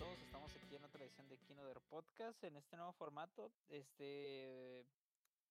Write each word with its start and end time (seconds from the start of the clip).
todos, 0.00 0.22
estamos 0.22 0.50
aquí 0.56 0.76
en 0.76 0.82
otra 0.82 1.04
edición 1.04 1.28
de 1.28 1.36
Kinoder 1.36 1.78
Podcast 1.82 2.42
en 2.44 2.56
este 2.56 2.74
nuevo 2.74 2.90
formato. 2.94 3.52
Este 3.68 4.86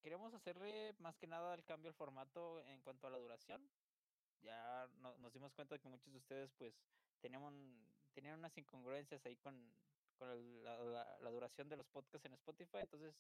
queremos 0.02 0.34
hacerle 0.34 0.96
más 0.98 1.16
que 1.20 1.28
nada 1.28 1.54
el 1.54 1.64
cambio 1.64 1.90
al 1.90 1.94
formato 1.94 2.60
en 2.62 2.82
cuanto 2.82 3.06
a 3.06 3.12
la 3.12 3.20
duración. 3.20 3.62
Ya 4.42 4.90
nos 5.20 5.32
dimos 5.34 5.54
cuenta 5.54 5.76
de 5.76 5.80
que 5.80 5.88
muchos 5.88 6.12
de 6.12 6.18
ustedes 6.18 6.52
pues 6.58 6.74
tenían, 7.20 7.44
tenían 8.12 8.40
unas 8.40 8.58
incongruencias 8.58 9.24
ahí 9.28 9.36
con, 9.36 9.72
con 10.18 10.64
la, 10.64 11.30
duración 11.30 11.70
de 11.70 11.78
los 11.78 11.86
podcasts 11.86 12.26
en 12.26 12.34
Spotify, 12.34 12.80
entonces 12.80 13.14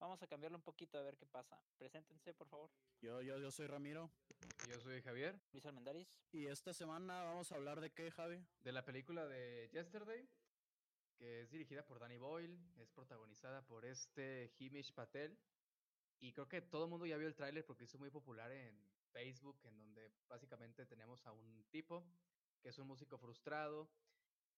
vamos 0.00 0.22
a 0.22 0.26
cambiarlo 0.26 0.56
un 0.56 0.64
poquito 0.64 0.96
a 0.96 1.02
ver 1.02 1.18
qué 1.18 1.26
pasa. 1.26 1.60
Preséntense, 1.76 2.32
por 2.32 2.48
favor. 2.48 2.70
Yo, 3.02 3.20
yo, 3.20 3.38
yo 3.38 3.50
soy 3.50 3.66
Ramiro. 3.66 4.10
Yo 4.70 4.80
soy 4.80 5.02
Javier. 5.02 5.38
Luis 5.52 5.66
Almendaris. 5.66 6.18
Y 6.32 6.46
esta 6.46 6.72
semana 6.72 7.24
vamos 7.24 7.52
a 7.52 7.56
hablar 7.56 7.78
de 7.78 7.90
qué, 7.90 8.10
Javi? 8.10 8.42
De 8.64 8.72
la 8.72 8.86
película 8.86 9.26
de 9.26 9.68
Yesterday, 9.70 10.26
que 11.18 11.42
es 11.42 11.50
dirigida 11.50 11.84
por 11.84 11.98
Danny 11.98 12.18
Boyle, 12.18 12.58
es 12.78 12.90
protagonizada 12.90 13.64
por 13.66 13.84
este 13.84 14.52
Himish 14.58 14.92
Patel. 14.92 15.38
Y 16.20 16.32
creo 16.32 16.48
que 16.48 16.62
todo 16.62 16.84
el 16.84 16.90
mundo 16.90 17.06
ya 17.06 17.16
vio 17.16 17.26
el 17.26 17.34
tráiler 17.34 17.64
porque 17.64 17.84
es 17.84 17.98
muy 17.98 18.10
popular 18.10 18.50
en 18.52 18.76
Facebook, 19.12 19.58
en 19.64 19.76
donde 19.76 20.10
básicamente 20.28 20.86
tenemos 20.86 21.26
a 21.26 21.32
un 21.32 21.64
tipo 21.70 22.04
que 22.62 22.68
es 22.68 22.78
un 22.78 22.86
músico 22.86 23.18
frustrado 23.18 23.90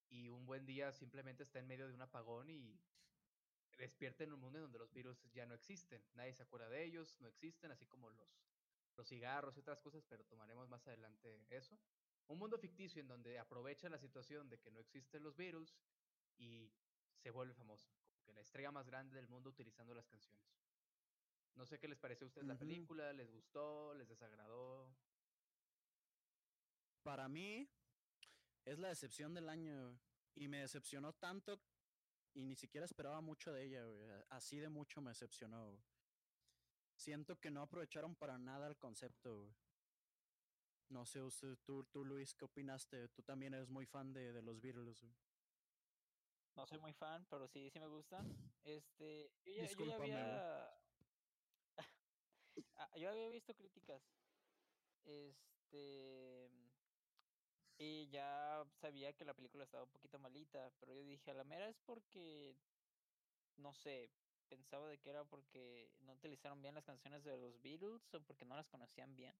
y 0.09 0.29
un 0.29 0.45
buen 0.45 0.65
día 0.65 0.91
simplemente 0.91 1.43
está 1.43 1.59
en 1.59 1.67
medio 1.67 1.87
de 1.87 1.93
un 1.93 2.01
apagón 2.01 2.49
y 2.49 2.79
despierta 3.77 4.23
en 4.23 4.33
un 4.33 4.39
mundo 4.39 4.59
en 4.59 4.63
donde 4.65 4.79
los 4.79 4.93
virus 4.93 5.17
ya 5.33 5.45
no 5.45 5.55
existen. 5.55 6.03
Nadie 6.13 6.33
se 6.33 6.43
acuerda 6.43 6.69
de 6.69 6.83
ellos, 6.83 7.15
no 7.19 7.27
existen, 7.27 7.71
así 7.71 7.85
como 7.87 8.09
los, 8.11 8.45
los 8.95 9.07
cigarros 9.07 9.57
y 9.57 9.59
otras 9.59 9.81
cosas, 9.81 10.05
pero 10.07 10.23
tomaremos 10.25 10.69
más 10.69 10.87
adelante 10.87 11.45
eso. 11.49 11.77
Un 12.27 12.39
mundo 12.39 12.57
ficticio 12.57 13.01
en 13.01 13.07
donde 13.07 13.37
aprovecha 13.37 13.89
la 13.89 13.99
situación 13.99 14.49
de 14.49 14.59
que 14.59 14.71
no 14.71 14.79
existen 14.79 15.23
los 15.23 15.35
virus 15.35 15.75
y 16.37 16.71
se 17.17 17.31
vuelve 17.31 17.53
famoso, 17.53 17.89
como 18.05 18.21
que 18.23 18.33
la 18.33 18.41
estrella 18.41 18.71
más 18.71 18.85
grande 18.85 19.15
del 19.15 19.27
mundo 19.27 19.49
utilizando 19.49 19.93
las 19.93 20.07
canciones. 20.07 20.45
No 21.55 21.65
sé 21.65 21.79
qué 21.79 21.87
les 21.87 21.97
pareció 21.97 22.25
a 22.25 22.27
ustedes 22.27 22.47
la 22.47 22.57
película, 22.57 23.13
¿les 23.13 23.31
gustó? 23.31 23.93
¿Les 23.93 24.09
desagradó? 24.09 24.93
Para 27.01 27.29
mí 27.29 27.69
es 28.65 28.79
la 28.79 28.89
decepción 28.89 29.33
del 29.33 29.47
año 29.47 29.97
y 30.33 30.47
me 30.47 30.59
decepcionó 30.59 31.13
tanto 31.13 31.61
y 32.33 32.43
ni 32.43 32.55
siquiera 32.55 32.85
esperaba 32.85 33.21
mucho 33.21 33.53
de 33.53 33.63
ella, 33.63 33.85
Así 34.29 34.59
de 34.59 34.67
mucho 34.67 35.01
me 35.01 35.11
decepcionó. 35.11 35.81
Siento 36.95 37.39
que 37.39 37.51
no 37.51 37.61
aprovecharon 37.61 38.15
para 38.15 38.37
nada 38.37 38.67
el 38.67 38.77
concepto. 38.77 39.55
No 40.89 41.05
sé, 41.05 41.21
usted, 41.21 41.57
tú, 41.63 41.85
tú, 41.85 42.03
Luis, 42.03 42.33
¿qué 42.33 42.45
opinaste? 42.45 43.07
Tú 43.09 43.23
también 43.23 43.53
eres 43.53 43.69
muy 43.69 43.85
fan 43.85 44.11
de, 44.13 44.33
de 44.33 44.41
los 44.41 44.59
Beatles. 44.59 45.05
No 46.55 46.65
soy 46.65 46.79
muy 46.79 46.93
fan, 46.93 47.25
pero 47.29 47.47
sí, 47.47 47.69
sí 47.69 47.79
me 47.79 47.87
gustan. 47.87 48.51
Este, 48.63 49.31
yo 49.45 49.85
ya, 49.85 49.95
había... 49.95 50.81
Ah, 52.75 52.89
yo 52.97 53.09
había 53.09 53.29
visto 53.29 53.53
críticas. 53.55 54.03
Este... 55.05 56.49
Y 57.77 58.07
ya 58.09 58.65
sabía 58.71 59.13
que 59.13 59.25
la 59.25 59.33
película 59.33 59.63
estaba 59.65 59.83
un 59.83 59.91
poquito 59.91 60.17
malita, 60.19 60.71
pero 60.79 60.93
yo 60.93 61.03
dije, 61.03 61.31
a 61.31 61.33
la 61.33 61.43
mera 61.43 61.67
es 61.67 61.77
porque, 61.81 62.55
no 63.57 63.73
sé, 63.73 64.11
pensaba 64.47 64.87
de 64.87 64.97
que 64.99 65.09
era 65.09 65.25
porque 65.25 65.91
no 65.99 66.13
utilizaron 66.13 66.61
bien 66.61 66.75
las 66.75 66.85
canciones 66.85 67.23
de 67.23 67.37
los 67.37 67.61
Beatles 67.61 68.13
o 68.13 68.21
porque 68.21 68.45
no 68.45 68.55
las 68.55 68.67
conocían 68.67 69.15
bien. 69.15 69.35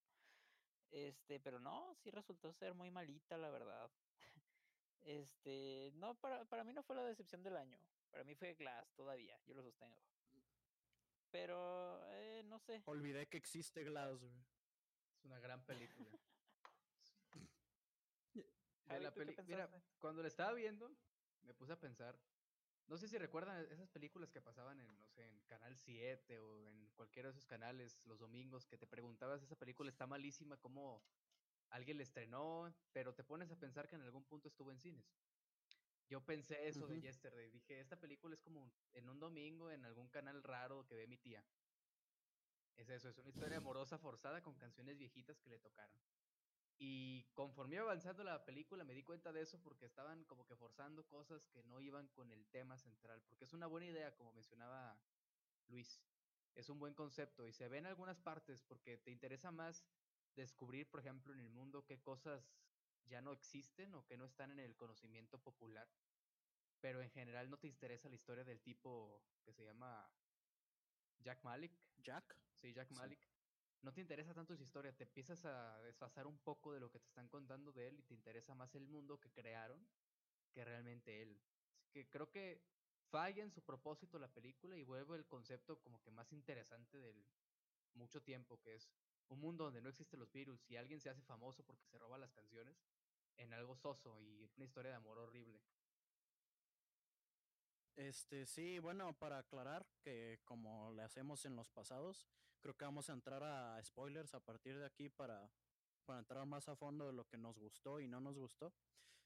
Este, 0.90 1.40
pero 1.40 1.60
no, 1.60 1.94
sí 1.94 2.10
resultó 2.10 2.52
ser 2.52 2.74
muy 2.74 2.90
malita, 2.90 3.38
la 3.38 3.50
verdad. 3.50 3.90
Este, 5.06 5.92
no, 5.94 6.14
para, 6.16 6.44
para 6.46 6.64
mí 6.64 6.72
no 6.72 6.82
fue 6.82 6.96
la 6.96 7.04
decepción 7.04 7.42
del 7.42 7.56
año. 7.56 7.78
Para 8.10 8.24
mí 8.24 8.34
fue 8.34 8.54
Glass 8.54 8.92
todavía, 8.94 9.38
yo 9.46 9.54
lo 9.54 9.62
sostengo. 9.62 9.96
Pero, 11.30 12.04
eh, 12.10 12.42
no 12.46 12.58
sé. 12.58 12.82
Olvidé 12.86 13.28
que 13.28 13.36
existe 13.36 13.84
Glass, 13.84 14.20
Es 14.22 15.24
una 15.24 15.38
gran 15.38 15.64
película. 15.64 16.08
la 18.88 19.12
Mira, 19.46 19.70
cuando 19.98 20.22
la 20.22 20.28
estaba 20.28 20.52
viendo, 20.52 20.90
me 21.42 21.54
puse 21.54 21.72
a 21.72 21.78
pensar. 21.78 22.18
No 22.88 22.96
sé 22.96 23.08
si 23.08 23.18
recuerdan 23.18 23.64
esas 23.70 23.88
películas 23.88 24.30
que 24.30 24.40
pasaban 24.40 24.80
en, 24.80 25.00
no 25.00 25.08
sé, 25.08 25.26
en 25.26 25.40
Canal 25.42 25.76
7 25.76 26.38
o 26.38 26.68
en 26.68 26.88
cualquiera 26.94 27.28
de 27.28 27.32
esos 27.32 27.46
canales 27.46 28.04
los 28.06 28.18
domingos 28.18 28.66
que 28.66 28.78
te 28.78 28.86
preguntabas, 28.86 29.42
esa 29.42 29.56
película 29.56 29.90
está 29.90 30.06
malísima, 30.06 30.56
¿cómo, 30.56 31.02
alguien 31.70 31.96
le 31.96 32.02
estrenó, 32.02 32.72
pero 32.92 33.14
te 33.14 33.24
pones 33.24 33.50
a 33.50 33.56
pensar 33.56 33.88
que 33.88 33.96
en 33.96 34.02
algún 34.02 34.24
punto 34.24 34.48
estuvo 34.48 34.70
en 34.70 34.78
cines. 34.78 35.06
Yo 36.08 36.20
pensé 36.24 36.68
eso 36.68 36.86
de 36.86 37.00
Yesterday, 37.00 37.50
dije, 37.50 37.80
esta 37.80 37.98
película 37.98 38.34
es 38.34 38.40
como 38.40 38.70
en 38.92 39.08
un 39.08 39.18
domingo 39.18 39.70
en 39.70 39.84
algún 39.84 40.08
canal 40.08 40.42
raro 40.42 40.86
que 40.86 40.94
ve 40.94 41.06
mi 41.06 41.18
tía. 41.18 41.44
Es 42.76 42.88
eso, 42.90 43.08
es 43.08 43.18
una 43.18 43.30
historia 43.30 43.56
amorosa 43.56 43.98
forzada 43.98 44.42
con 44.42 44.54
canciones 44.54 44.98
viejitas 44.98 45.40
que 45.40 45.50
le 45.50 45.58
tocaron. 45.58 45.98
Y 46.78 47.24
conforme 47.32 47.76
iba 47.76 47.84
avanzando 47.84 48.22
la 48.22 48.44
película 48.44 48.84
me 48.84 48.94
di 48.94 49.02
cuenta 49.02 49.32
de 49.32 49.40
eso 49.40 49.58
porque 49.62 49.86
estaban 49.86 50.24
como 50.24 50.46
que 50.46 50.56
forzando 50.56 51.06
cosas 51.08 51.46
que 51.48 51.64
no 51.64 51.80
iban 51.80 52.06
con 52.08 52.30
el 52.30 52.46
tema 52.48 52.76
central, 52.76 53.22
porque 53.28 53.44
es 53.44 53.52
una 53.54 53.66
buena 53.66 53.86
idea, 53.86 54.14
como 54.14 54.32
mencionaba 54.32 54.98
Luis. 55.68 56.02
Es 56.54 56.68
un 56.68 56.78
buen 56.78 56.94
concepto 56.94 57.46
y 57.46 57.52
se 57.52 57.68
ve 57.68 57.78
en 57.78 57.86
algunas 57.86 58.20
partes 58.20 58.62
porque 58.62 58.98
te 58.98 59.10
interesa 59.10 59.50
más 59.50 59.84
descubrir, 60.36 60.88
por 60.88 61.00
ejemplo, 61.00 61.32
en 61.32 61.40
el 61.40 61.48
mundo 61.48 61.84
qué 61.84 62.00
cosas 62.00 62.54
ya 63.04 63.20
no 63.20 63.32
existen 63.32 63.94
o 63.94 64.06
que 64.06 64.16
no 64.16 64.26
están 64.26 64.52
en 64.52 64.60
el 64.60 64.76
conocimiento 64.76 65.38
popular, 65.38 65.88
pero 66.80 67.02
en 67.02 67.10
general 67.10 67.50
no 67.50 67.58
te 67.58 67.66
interesa 67.66 68.08
la 68.08 68.14
historia 68.14 68.44
del 68.44 68.60
tipo 68.60 69.24
que 69.44 69.52
se 69.52 69.64
llama 69.64 70.12
Jack 71.18 71.42
Malik. 71.42 71.72
Jack. 71.98 72.36
Sí, 72.60 72.72
Jack 72.72 72.90
Malik. 72.92 73.20
No 73.82 73.92
te 73.92 74.00
interesa 74.00 74.34
tanto 74.34 74.56
su 74.56 74.62
historia, 74.62 74.96
te 74.96 75.04
empiezas 75.04 75.44
a 75.44 75.80
desfasar 75.82 76.26
un 76.26 76.38
poco 76.38 76.72
de 76.72 76.80
lo 76.80 76.90
que 76.90 76.98
te 76.98 77.06
están 77.06 77.28
contando 77.28 77.72
de 77.72 77.88
él 77.88 77.98
y 78.00 78.02
te 78.02 78.14
interesa 78.14 78.54
más 78.54 78.74
el 78.74 78.86
mundo 78.86 79.20
que 79.20 79.30
crearon 79.30 79.86
que 80.52 80.64
realmente 80.64 81.22
él. 81.22 81.40
Así 81.78 81.90
que 81.92 82.08
creo 82.08 82.30
que 82.30 82.60
falla 83.10 83.42
en 83.42 83.52
su 83.52 83.62
propósito 83.62 84.18
la 84.18 84.32
película 84.32 84.76
y 84.76 84.82
vuelve 84.82 85.16
el 85.16 85.26
concepto 85.26 85.80
como 85.80 86.02
que 86.02 86.10
más 86.10 86.32
interesante 86.32 86.98
del 86.98 87.24
mucho 87.94 88.22
tiempo, 88.22 88.60
que 88.60 88.74
es 88.74 88.90
un 89.28 89.40
mundo 89.40 89.64
donde 89.64 89.80
no 89.80 89.88
existen 89.88 90.20
los 90.20 90.32
virus 90.32 90.64
y 90.68 90.76
alguien 90.76 91.00
se 91.00 91.10
hace 91.10 91.22
famoso 91.22 91.62
porque 91.64 91.86
se 91.86 91.98
roba 91.98 92.18
las 92.18 92.32
canciones 92.32 92.76
en 93.36 93.52
algo 93.52 93.76
soso 93.76 94.20
y 94.20 94.48
una 94.56 94.64
historia 94.64 94.92
de 94.92 94.96
amor 94.96 95.18
horrible. 95.18 95.60
Este, 97.96 98.46
sí, 98.46 98.78
bueno, 98.78 99.14
para 99.14 99.38
aclarar 99.38 99.86
que 100.02 100.40
como 100.44 100.92
le 100.92 101.02
hacemos 101.02 101.44
en 101.46 101.56
los 101.56 101.70
pasados, 101.70 102.28
creo 102.60 102.76
que 102.76 102.84
vamos 102.84 103.08
a 103.08 103.14
entrar 103.14 103.42
a 103.42 103.82
spoilers 103.82 104.34
a 104.34 104.40
partir 104.40 104.78
de 104.78 104.84
aquí 104.84 105.08
para, 105.08 105.50
para 106.04 106.18
entrar 106.18 106.44
más 106.46 106.68
a 106.68 106.76
fondo 106.76 107.06
de 107.06 107.14
lo 107.14 107.26
que 107.26 107.38
nos 107.38 107.58
gustó 107.58 108.00
y 108.00 108.06
no 108.06 108.20
nos 108.20 108.36
gustó. 108.36 108.74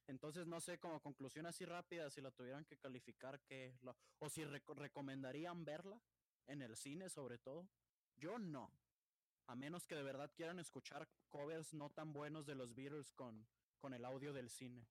Entonces, 0.06 0.46
no 0.46 0.60
sé, 0.60 0.78
como 0.78 1.00
conclusión 1.00 1.46
así 1.46 1.64
rápida, 1.64 2.10
si 2.10 2.20
la 2.20 2.30
tuvieran 2.30 2.64
que 2.64 2.76
calificar, 2.76 3.40
que 3.40 3.76
o 4.18 4.28
si 4.28 4.44
recomendarían 4.44 5.64
verla 5.64 6.00
en 6.46 6.62
el 6.62 6.76
cine 6.76 7.08
sobre 7.08 7.38
todo. 7.38 7.68
Yo 8.16 8.38
no 8.38 8.72
a 9.46 9.54
menos 9.54 9.86
que 9.86 9.94
de 9.94 10.02
verdad 10.02 10.30
quieran 10.34 10.58
escuchar 10.58 11.08
covers 11.28 11.72
no 11.74 11.90
tan 11.90 12.12
buenos 12.12 12.46
de 12.46 12.54
los 12.54 12.74
Beatles 12.74 13.12
con, 13.12 13.46
con 13.78 13.94
el 13.94 14.04
audio 14.04 14.32
del 14.32 14.50
cine. 14.50 14.86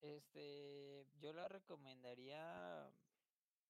Este, 0.00 1.06
yo 1.20 1.32
la 1.32 1.48
recomendaría, 1.48 2.90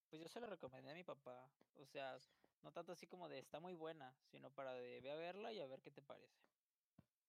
pues 0.08 0.22
yo 0.22 0.28
se 0.28 0.40
la 0.40 0.46
recomendé 0.46 0.92
a 0.92 0.94
mi 0.94 1.02
papá, 1.02 1.50
o 1.74 1.86
sea, 1.86 2.18
no 2.62 2.72
tanto 2.72 2.92
así 2.92 3.06
como 3.06 3.28
de 3.28 3.38
está 3.38 3.58
muy 3.58 3.74
buena, 3.74 4.14
sino 4.30 4.50
para 4.50 4.74
de 4.74 5.00
ve 5.00 5.10
a 5.10 5.16
verla 5.16 5.52
y 5.52 5.60
a 5.60 5.66
ver 5.66 5.82
qué 5.82 5.90
te 5.90 6.02
parece. 6.02 6.40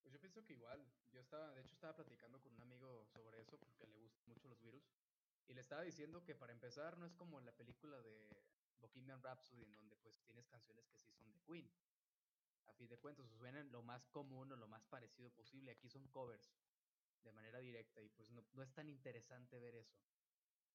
Pues 0.01 0.13
yo 0.13 0.19
pienso 0.19 0.43
que 0.43 0.53
igual, 0.53 0.85
yo 1.11 1.21
estaba, 1.21 1.51
de 1.53 1.61
hecho 1.61 1.73
estaba 1.73 1.95
platicando 1.95 2.39
con 2.41 2.53
un 2.53 2.61
amigo 2.61 3.05
sobre 3.07 3.41
eso 3.41 3.57
porque 3.57 3.87
le 3.87 3.97
gustan 3.97 4.27
mucho 4.27 4.47
los 4.47 4.61
virus 4.61 4.83
y 5.47 5.53
le 5.53 5.61
estaba 5.61 5.81
diciendo 5.81 6.23
que 6.23 6.35
para 6.35 6.53
empezar 6.53 6.97
no 6.97 7.05
es 7.05 7.13
como 7.13 7.39
la 7.41 7.51
película 7.51 8.01
de 8.01 8.29
Bohemian 8.81 9.21
Rhapsody, 9.21 9.63
en 9.63 9.71
donde 9.71 9.95
pues 9.97 10.21
tienes 10.23 10.47
canciones 10.47 10.87
que 10.87 10.97
sí 10.97 11.09
son 11.11 11.31
de 11.31 11.39
Queen. 11.41 11.71
A 12.65 12.73
fin 12.73 12.89
de 12.89 12.97
cuentas, 12.97 13.29
suenan 13.29 13.71
lo 13.71 13.81
más 13.83 14.07
común 14.07 14.51
o 14.51 14.55
lo 14.55 14.67
más 14.67 14.85
parecido 14.85 15.31
posible. 15.31 15.71
Aquí 15.71 15.87
son 15.87 16.07
covers 16.07 16.51
de 17.23 17.31
manera 17.31 17.59
directa 17.59 18.01
y 18.01 18.09
pues 18.09 18.29
no, 18.31 18.63
es 18.63 18.73
tan 18.73 18.89
interesante 18.89 19.59
ver 19.59 19.75
eso. 19.75 19.99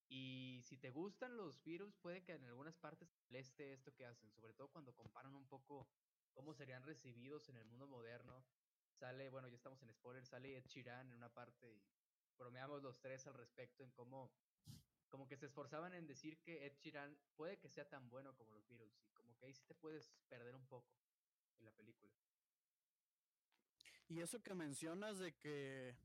Y 0.08 0.60
si 0.62 0.76
te 0.76 0.90
gustan 0.90 1.36
los 1.36 1.62
virus, 1.64 1.96
puede 1.96 2.22
que 2.22 2.32
en 2.32 2.44
algunas 2.44 2.76
partes 2.76 3.10
te 3.10 3.18
moleste 3.22 3.72
esto 3.72 3.92
que 3.92 4.06
hacen, 4.06 4.30
sobre 4.30 4.54
todo 4.54 4.68
cuando 4.68 4.94
comparan 4.94 5.34
un 5.34 5.46
poco 5.46 5.88
cómo 6.32 6.54
serían 6.54 6.84
recibidos 6.84 7.48
en 7.48 7.56
el 7.56 7.64
mundo 7.64 7.88
moderno. 7.88 8.44
Sale, 8.92 9.28
bueno, 9.30 9.48
ya 9.48 9.56
estamos 9.56 9.82
en 9.82 9.92
spoiler, 9.92 10.24
sale 10.24 10.56
Ed 10.56 10.66
Sheeran 10.66 11.08
en 11.08 11.16
una 11.16 11.28
parte 11.28 11.72
y 11.72 11.82
bromeamos 12.38 12.82
los 12.82 13.00
tres 13.00 13.26
al 13.26 13.34
respecto 13.34 13.82
en 13.82 13.90
cómo 13.90 14.30
como 15.08 15.26
que 15.26 15.36
se 15.36 15.46
esforzaban 15.46 15.94
en 15.94 16.06
decir 16.06 16.38
que 16.38 16.66
Ed 16.66 16.74
Sheeran 16.78 17.16
puede 17.36 17.58
que 17.58 17.68
sea 17.68 17.88
tan 17.88 18.08
bueno 18.08 18.34
como 18.34 18.52
los 18.52 18.66
Beatles 18.68 18.98
y 19.04 19.10
como 19.10 19.36
que 19.36 19.46
ahí 19.46 19.54
sí 19.54 19.64
te 19.64 19.74
puedes 19.74 20.10
perder 20.28 20.54
un 20.54 20.66
poco 20.66 20.92
en 21.58 21.64
la 21.64 21.72
película. 21.72 22.12
Y 24.08 24.20
eso 24.20 24.42
que 24.42 24.54
mencionas 24.54 25.18
de 25.18 25.34
que 25.34 25.96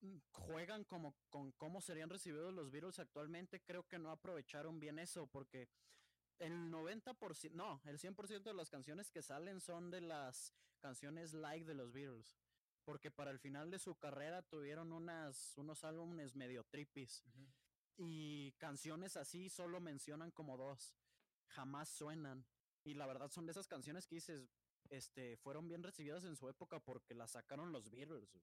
mm, 0.00 0.18
juegan 0.32 0.84
como 0.84 1.14
con 1.28 1.52
cómo 1.52 1.80
serían 1.80 2.08
recibidos 2.08 2.54
los 2.54 2.70
Beatles 2.70 2.98
actualmente, 2.98 3.62
creo 3.62 3.86
que 3.86 3.98
no 3.98 4.10
aprovecharon 4.10 4.80
bien 4.80 4.98
eso, 4.98 5.26
porque 5.26 5.68
el 6.38 6.70
90%, 6.70 7.52
no, 7.52 7.82
el 7.84 7.98
100% 7.98 8.42
de 8.42 8.54
las 8.54 8.70
canciones 8.70 9.10
que 9.10 9.22
salen 9.22 9.60
son 9.60 9.90
de 9.90 10.00
las 10.00 10.54
canciones 10.80 11.34
like 11.34 11.66
de 11.66 11.74
los 11.74 11.92
Beatles. 11.92 12.38
Porque 12.84 13.10
para 13.10 13.30
el 13.30 13.38
final 13.38 13.70
de 13.70 13.78
su 13.78 13.94
carrera 13.98 14.40
tuvieron 14.42 14.92
unas, 14.92 15.56
unos 15.58 15.84
álbumes 15.84 16.34
medio 16.34 16.64
trippies. 16.64 17.22
Y 18.02 18.52
canciones 18.52 19.18
así 19.18 19.50
solo 19.50 19.78
mencionan 19.78 20.30
como 20.30 20.56
dos. 20.56 20.96
Jamás 21.48 21.90
suenan. 21.90 22.46
Y 22.82 22.94
la 22.94 23.06
verdad 23.06 23.30
son 23.30 23.44
de 23.44 23.52
esas 23.52 23.66
canciones 23.66 24.06
que 24.06 24.14
dices, 24.14 24.48
este, 24.88 25.36
fueron 25.36 25.68
bien 25.68 25.82
recibidas 25.82 26.24
en 26.24 26.34
su 26.34 26.48
época 26.48 26.80
porque 26.80 27.14
las 27.14 27.32
sacaron 27.32 27.72
los 27.72 27.90
Beatles. 27.90 28.38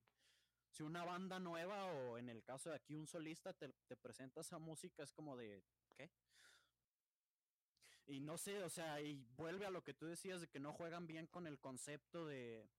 Si 0.70 0.84
una 0.84 1.04
banda 1.04 1.40
nueva 1.40 1.86
o 1.86 2.20
en 2.20 2.30
el 2.30 2.44
caso 2.44 2.70
de 2.70 2.76
aquí 2.76 2.94
un 2.94 3.08
solista 3.08 3.52
te, 3.52 3.70
te 3.88 3.98
presenta 3.98 4.42
esa 4.42 4.60
música 4.60 5.02
es 5.02 5.12
como 5.12 5.36
de, 5.36 5.64
¿qué? 5.96 6.12
Y 8.06 8.20
no 8.20 8.38
sé, 8.38 8.62
o 8.64 8.70
sea, 8.70 9.02
y 9.02 9.16
vuelve 9.38 9.66
a 9.66 9.72
lo 9.72 9.84
que 9.84 9.96
tú 9.96 10.06
decías 10.06 10.40
de 10.40 10.48
que 10.48 10.60
no 10.60 10.72
juegan 10.72 11.08
bien 11.08 11.26
con 11.26 11.48
el 11.48 11.60
concepto 11.60 12.28
de, 12.28 12.70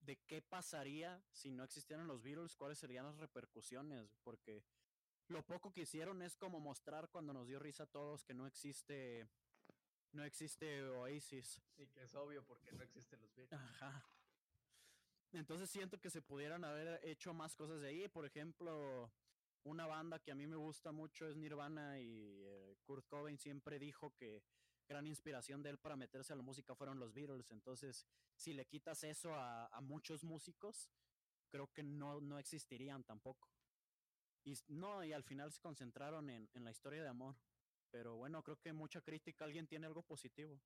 de 0.00 0.16
qué 0.26 0.42
pasaría 0.42 1.22
si 1.30 1.52
no 1.52 1.62
existieran 1.62 2.08
los 2.08 2.24
Beatles, 2.24 2.56
cuáles 2.56 2.78
serían 2.78 3.06
las 3.06 3.18
repercusiones, 3.18 4.16
porque 4.24 4.64
lo 5.28 5.44
poco 5.44 5.72
que 5.72 5.82
hicieron 5.82 6.22
es 6.22 6.36
como 6.36 6.60
mostrar 6.60 7.08
cuando 7.10 7.32
nos 7.32 7.46
dio 7.46 7.58
risa 7.58 7.84
a 7.84 7.86
todos 7.86 8.24
que 8.24 8.34
no 8.34 8.46
existe 8.46 9.28
no 10.12 10.24
existe 10.24 10.82
Oasis. 10.84 11.60
Y 11.76 11.86
que 11.88 12.02
es 12.02 12.14
obvio 12.14 12.44
porque 12.44 12.72
no 12.72 12.82
existen 12.82 13.20
los 13.20 13.34
Beatles. 13.34 13.60
Ajá. 13.60 14.04
Entonces 15.32 15.68
siento 15.68 16.00
que 16.00 16.10
se 16.10 16.22
pudieran 16.22 16.64
haber 16.64 17.04
hecho 17.04 17.34
más 17.34 17.54
cosas 17.54 17.80
de 17.82 17.88
ahí, 17.88 18.08
por 18.08 18.24
ejemplo, 18.24 19.12
una 19.64 19.86
banda 19.86 20.18
que 20.18 20.32
a 20.32 20.34
mí 20.34 20.46
me 20.46 20.56
gusta 20.56 20.92
mucho 20.92 21.28
es 21.28 21.36
Nirvana 21.36 22.00
y 22.00 22.42
eh, 22.44 22.76
Kurt 22.84 23.06
Cobain 23.06 23.38
siempre 23.38 23.78
dijo 23.78 24.14
que 24.16 24.42
gran 24.88 25.06
inspiración 25.06 25.62
de 25.62 25.70
él 25.70 25.78
para 25.78 25.96
meterse 25.96 26.32
a 26.32 26.36
la 26.36 26.42
música 26.42 26.74
fueron 26.74 26.98
los 26.98 27.12
Beatles. 27.12 27.50
Entonces, 27.50 28.06
si 28.34 28.54
le 28.54 28.64
quitas 28.64 29.04
eso 29.04 29.34
a, 29.34 29.68
muchos 29.82 30.24
músicos, 30.24 30.90
creo 31.50 31.70
que 31.74 31.82
no, 31.82 32.20
no 32.22 32.38
existirían 32.38 33.04
tampoco. 33.04 33.50
Y 34.66 34.76
no, 34.76 35.04
y 35.04 35.12
al 35.12 35.22
final 35.22 35.52
se 35.52 35.60
concentraron 35.60 36.30
en, 36.30 36.48
en 36.54 36.64
la 36.64 36.70
historia 36.70 37.02
de 37.02 37.08
amor. 37.08 37.36
Pero 37.90 38.16
bueno, 38.16 38.42
creo 38.42 38.58
que 38.58 38.72
mucha 38.72 39.00
crítica, 39.00 39.44
alguien 39.44 39.66
tiene 39.66 39.86
algo 39.86 40.02
positivo. 40.02 40.60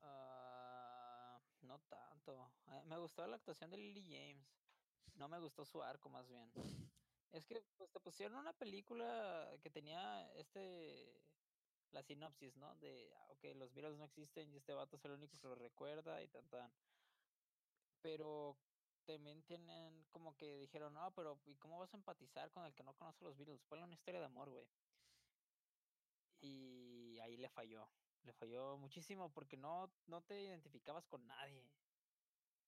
Uh, 0.00 1.66
no 1.66 1.78
tanto. 1.88 2.52
Eh, 2.68 2.82
me 2.86 2.98
gustó 2.98 3.26
la 3.26 3.36
actuación 3.36 3.70
de 3.70 3.76
Lily 3.76 4.04
James. 4.04 4.46
No 5.14 5.28
me 5.28 5.38
gustó 5.40 5.64
su 5.64 5.82
arco, 5.82 6.08
más 6.08 6.28
bien. 6.28 6.50
Es 7.32 7.44
que 7.44 7.62
pues 7.76 7.90
te 7.90 8.00
pusieron 8.00 8.38
una 8.38 8.52
película 8.52 9.50
que 9.62 9.70
tenía 9.70 10.32
este 10.34 11.22
la 11.90 12.02
sinopsis, 12.02 12.56
¿no? 12.56 12.74
De, 12.76 13.12
ah, 13.16 13.26
ok, 13.30 13.44
los 13.56 13.72
virus 13.74 13.96
no 13.96 14.04
existen 14.04 14.52
y 14.52 14.56
este 14.56 14.74
vato 14.74 14.96
es 14.96 15.04
el 15.04 15.12
único 15.12 15.38
que 15.38 15.48
lo 15.48 15.54
recuerda 15.54 16.22
y 16.22 16.28
tan 16.28 16.48
tan. 16.48 16.72
Pero 18.00 18.56
también 19.08 19.42
tienen 19.42 20.04
como 20.10 20.36
que 20.36 20.58
dijeron, 20.58 20.92
no, 20.92 21.10
pero 21.14 21.40
¿y 21.46 21.56
cómo 21.56 21.78
vas 21.78 21.92
a 21.94 21.96
empatizar 21.96 22.50
con 22.50 22.66
el 22.66 22.74
que 22.74 22.82
no 22.82 22.94
conoce 22.94 23.24
los 23.24 23.36
Beatles? 23.36 23.64
Ponle 23.64 23.84
una 23.84 23.94
historia 23.94 24.20
de 24.20 24.26
amor, 24.26 24.50
güey. 24.50 24.66
Y 26.40 27.18
ahí 27.20 27.36
le 27.38 27.48
falló. 27.48 27.88
Le 28.22 28.32
falló 28.34 28.76
muchísimo 28.76 29.32
porque 29.32 29.56
no, 29.56 29.90
no 30.06 30.20
te 30.20 30.42
identificabas 30.42 31.06
con 31.06 31.26
nadie. 31.26 31.64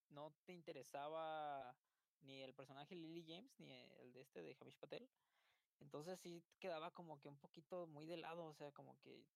No 0.09 0.33
te 0.45 0.55
interesaba 0.55 1.77
ni 2.23 2.41
el 2.43 2.55
personaje 2.55 2.97
Lily 2.97 3.25
James 3.27 3.61
ni 3.61 3.73
el 3.73 4.13
de 4.13 4.23
este 4.23 4.43
de 4.43 4.57
Hamish 4.59 4.79
Patel. 4.79 5.09
Entonces 5.81 6.19
sí 6.21 6.43
quedaba 6.59 6.91
como 6.93 7.21
que 7.21 7.29
un 7.29 7.39
poquito 7.39 7.87
muy 7.87 8.07
de 8.07 8.17
lado, 8.17 8.47
o 8.47 8.55
sea, 8.55 8.73
como 8.73 8.99
que 8.99 9.27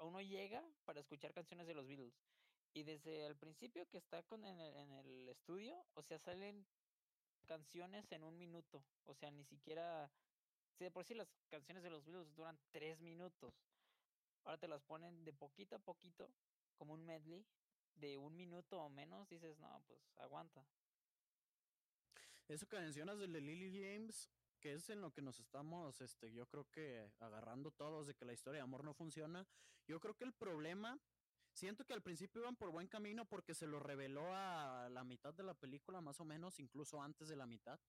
uno 0.00 0.20
llega 0.20 0.62
para 0.84 1.00
escuchar 1.00 1.32
canciones 1.32 1.66
de 1.66 1.74
los 1.74 1.86
Beatles. 1.86 2.14
Y 2.74 2.82
desde 2.82 3.26
el 3.26 3.36
principio 3.36 3.86
que 3.88 3.98
está 3.98 4.22
con 4.22 4.44
en 4.44 4.60
el, 4.60 4.76
en 4.76 4.92
el 4.92 5.28
estudio, 5.28 5.84
o 5.94 6.02
sea, 6.02 6.18
salen 6.18 6.66
canciones 7.46 8.10
en 8.12 8.22
un 8.22 8.38
minuto. 8.38 8.84
O 9.04 9.14
sea, 9.14 9.30
ni 9.30 9.44
siquiera. 9.44 10.10
Si 10.76 10.84
de 10.84 10.90
por 10.90 11.04
sí 11.04 11.14
las 11.14 11.28
canciones 11.48 11.82
de 11.82 11.90
los 11.90 12.04
Beatles 12.04 12.34
duran 12.34 12.58
tres 12.70 13.00
minutos. 13.00 13.54
Ahora 14.44 14.58
te 14.58 14.68
las 14.68 14.82
ponen 14.82 15.24
de 15.24 15.32
poquito 15.32 15.74
a 15.76 15.78
poquito, 15.80 16.30
como 16.76 16.94
un 16.94 17.04
medley, 17.04 17.44
de 17.94 18.16
un 18.16 18.36
minuto 18.36 18.80
o 18.80 18.88
menos. 18.88 19.28
Dices, 19.28 19.58
no, 19.58 19.82
pues 19.86 20.00
aguanta. 20.18 20.64
Eso 22.46 22.66
que 22.66 22.78
mencionas 22.78 23.18
de 23.18 23.26
Lily 23.26 23.70
James, 23.72 24.30
que 24.60 24.74
es 24.74 24.88
en 24.88 25.00
lo 25.00 25.12
que 25.12 25.20
nos 25.20 25.38
estamos, 25.40 26.00
este, 26.00 26.32
yo 26.32 26.46
creo 26.46 26.64
que 26.70 27.10
agarrando 27.18 27.70
todos 27.72 28.06
de 28.06 28.14
que 28.14 28.24
la 28.24 28.32
historia 28.32 28.58
de 28.58 28.64
amor 28.64 28.84
no 28.84 28.94
funciona. 28.94 29.46
Yo 29.86 30.00
creo 30.00 30.14
que 30.14 30.24
el 30.24 30.32
problema, 30.32 30.98
siento 31.58 31.84
que 31.84 31.92
al 31.92 32.02
principio 32.02 32.42
iban 32.42 32.56
por 32.56 32.70
buen 32.70 32.86
camino 32.86 33.24
porque 33.24 33.54
se 33.54 33.66
lo 33.66 33.80
reveló 33.80 34.34
a 34.34 34.88
la 34.90 35.04
mitad 35.04 35.34
de 35.34 35.42
la 35.42 35.54
película, 35.54 36.00
más 36.00 36.20
o 36.20 36.24
menos, 36.24 36.60
incluso 36.60 37.02
antes 37.02 37.28
de 37.28 37.36
la 37.36 37.46
mitad. 37.46 37.80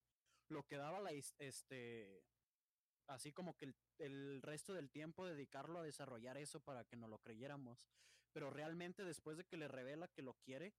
Lo 0.49 0.65
que 0.65 0.77
daba 0.77 0.99
la, 0.99 1.11
este, 1.11 2.23
así 3.07 3.31
como 3.31 3.55
que 3.55 3.65
el, 3.65 3.75
el 3.99 4.41
resto 4.41 4.73
del 4.73 4.89
tiempo 4.89 5.25
dedicarlo 5.25 5.79
a 5.79 5.83
desarrollar 5.83 6.37
eso 6.37 6.59
para 6.59 6.83
que 6.83 6.97
no 6.97 7.07
lo 7.07 7.19
creyéramos. 7.19 7.85
Pero 8.33 8.49
realmente 8.49 9.03
después 9.03 9.37
de 9.37 9.45
que 9.45 9.57
le 9.57 9.67
revela 9.67 10.07
que 10.07 10.23
lo 10.23 10.33
quiere, 10.33 10.73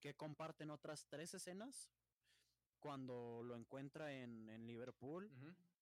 que 0.00 0.14
comparten 0.14 0.70
otras 0.70 1.06
tres 1.08 1.34
escenas, 1.34 1.88
cuando 2.80 3.42
lo 3.44 3.54
encuentra 3.54 4.12
en, 4.12 4.48
en 4.48 4.66
Liverpool, 4.66 5.30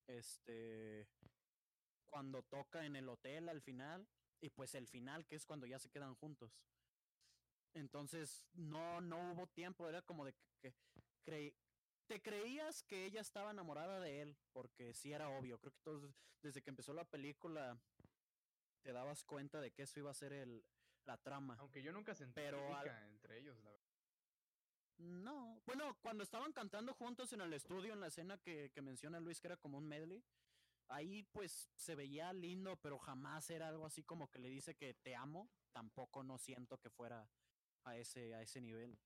este, 0.07 1.09
cuando 2.05 2.43
toca 2.43 2.85
en 2.85 2.97
el 2.97 3.09
hotel 3.09 3.49
al 3.49 3.62
final, 3.62 4.07
y 4.40 4.50
pues 4.50 4.75
el 4.75 4.87
final, 4.87 5.26
que 5.26 5.37
es 5.37 5.44
cuando 5.44 5.66
ya 5.66 5.78
se 5.78 5.90
quedan 5.90 6.14
juntos. 6.14 6.60
Entonces, 7.75 8.44
no, 8.54 9.00
no 9.00 9.32
hubo 9.32 9.46
tiempo, 9.46 9.88
era 9.88 10.02
como 10.02 10.25
de 10.25 10.34
que, 10.60 10.75
te 12.06 12.20
creías 12.20 12.82
que 12.82 13.04
ella 13.04 13.20
estaba 13.20 13.52
enamorada 13.52 14.00
de 14.00 14.22
él, 14.22 14.37
porque 14.52 14.92
sí 14.94 15.12
era 15.12 15.28
obvio, 15.28 15.58
creo 15.60 15.72
que 15.72 15.81
todos, 15.82 16.12
desde 16.42 16.60
que 16.60 16.70
empezó 16.70 16.92
la 16.92 17.04
película, 17.04 17.78
te 18.82 18.92
dabas 18.92 19.22
cuenta 19.22 19.61
de 19.61 19.70
que 19.70 19.82
eso 19.82 20.00
iba 20.00 20.11
a 20.11 20.14
ser 20.14 20.32
el, 20.32 20.64
la 21.04 21.16
trama. 21.18 21.56
Aunque 21.61 21.82
yo 21.82 21.92
nunca 21.92 22.14
sentí 22.14 22.32
pero 22.35 22.59
entre 23.12 23.38
ellos, 23.38 23.56
la 23.62 23.70
verdad. 23.70 23.90
No, 24.99 25.62
bueno, 25.64 25.97
cuando 26.02 26.23
estaban 26.23 26.52
cantando 26.52 26.92
juntos 26.92 27.32
en 27.32 27.40
el 27.40 27.52
estudio, 27.54 27.92
en 27.92 28.00
la 28.00 28.09
escena 28.09 28.37
que, 28.38 28.70
menciona 28.82 29.18
Luis, 29.20 29.40
que 29.40 29.49
era 29.49 29.56
como 29.56 29.78
un 29.78 29.87
medley, 29.87 30.23
ahí 30.90 31.23
pues 31.23 31.70
se 31.75 31.94
veía 31.94 32.32
lindo, 32.32 32.76
pero 32.76 32.99
jamás 32.99 33.49
era 33.50 33.68
algo 33.68 33.87
así 33.87 34.02
como 34.02 34.30
que 34.30 34.38
le 34.38 34.49
dice 34.49 34.75
que 34.75 34.94
te 34.94 35.14
amo. 35.14 35.50
Tampoco 35.73 36.23
no 36.23 36.37
siento 36.38 36.78
que 36.78 36.90
fuera 36.90 37.28
a 37.85 37.97
ese, 37.97 38.35
a 38.35 38.42
ese 38.42 38.61
nivel. 38.61 38.99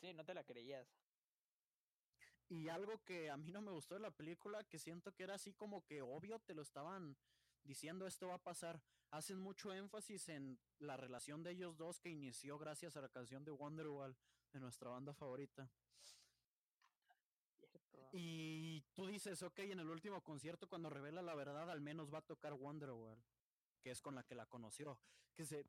Sí, 0.00 0.12
no 0.14 0.24
te 0.24 0.34
la 0.34 0.44
creías. 0.44 0.86
Y 2.48 2.68
algo 2.68 3.02
que 3.04 3.30
a 3.30 3.36
mí 3.36 3.50
no 3.52 3.60
me 3.60 3.70
gustó 3.70 3.94
de 3.94 4.00
la 4.00 4.10
película, 4.10 4.64
que 4.64 4.78
siento 4.78 5.12
que 5.12 5.22
era 5.22 5.34
así 5.34 5.52
como 5.52 5.84
que 5.84 6.02
obvio, 6.02 6.40
te 6.40 6.54
lo 6.54 6.62
estaban 6.62 7.16
diciendo 7.64 8.06
esto 8.06 8.28
va 8.28 8.34
a 8.34 8.42
pasar. 8.42 8.82
Hacen 9.10 9.38
mucho 9.38 9.72
énfasis 9.72 10.28
en 10.28 10.58
la 10.78 10.96
relación 10.96 11.42
de 11.42 11.52
ellos 11.52 11.76
dos 11.76 12.00
que 12.00 12.10
inició 12.10 12.58
gracias 12.58 12.96
a 12.96 13.00
la 13.00 13.08
canción 13.08 13.44
de 13.44 13.50
Wonderwall 13.50 14.16
de 14.52 14.60
nuestra 14.60 14.90
banda 14.90 15.14
favorita. 15.14 15.70
Y 18.12 18.82
tú 18.92 19.06
dices, 19.06 19.42
ok, 19.42 19.60
en 19.60 19.80
el 19.80 19.88
último 19.88 20.22
concierto 20.22 20.68
cuando 20.68 20.90
revela 20.90 21.22
la 21.22 21.34
verdad 21.34 21.70
al 21.70 21.80
menos 21.80 22.12
va 22.12 22.18
a 22.18 22.26
tocar 22.26 22.54
Wonderwall, 22.54 23.22
que 23.82 23.90
es 23.90 24.00
con 24.02 24.14
la 24.14 24.24
que 24.24 24.34
la 24.34 24.46
conoció. 24.46 24.98
Que 25.34 25.46
se, 25.46 25.64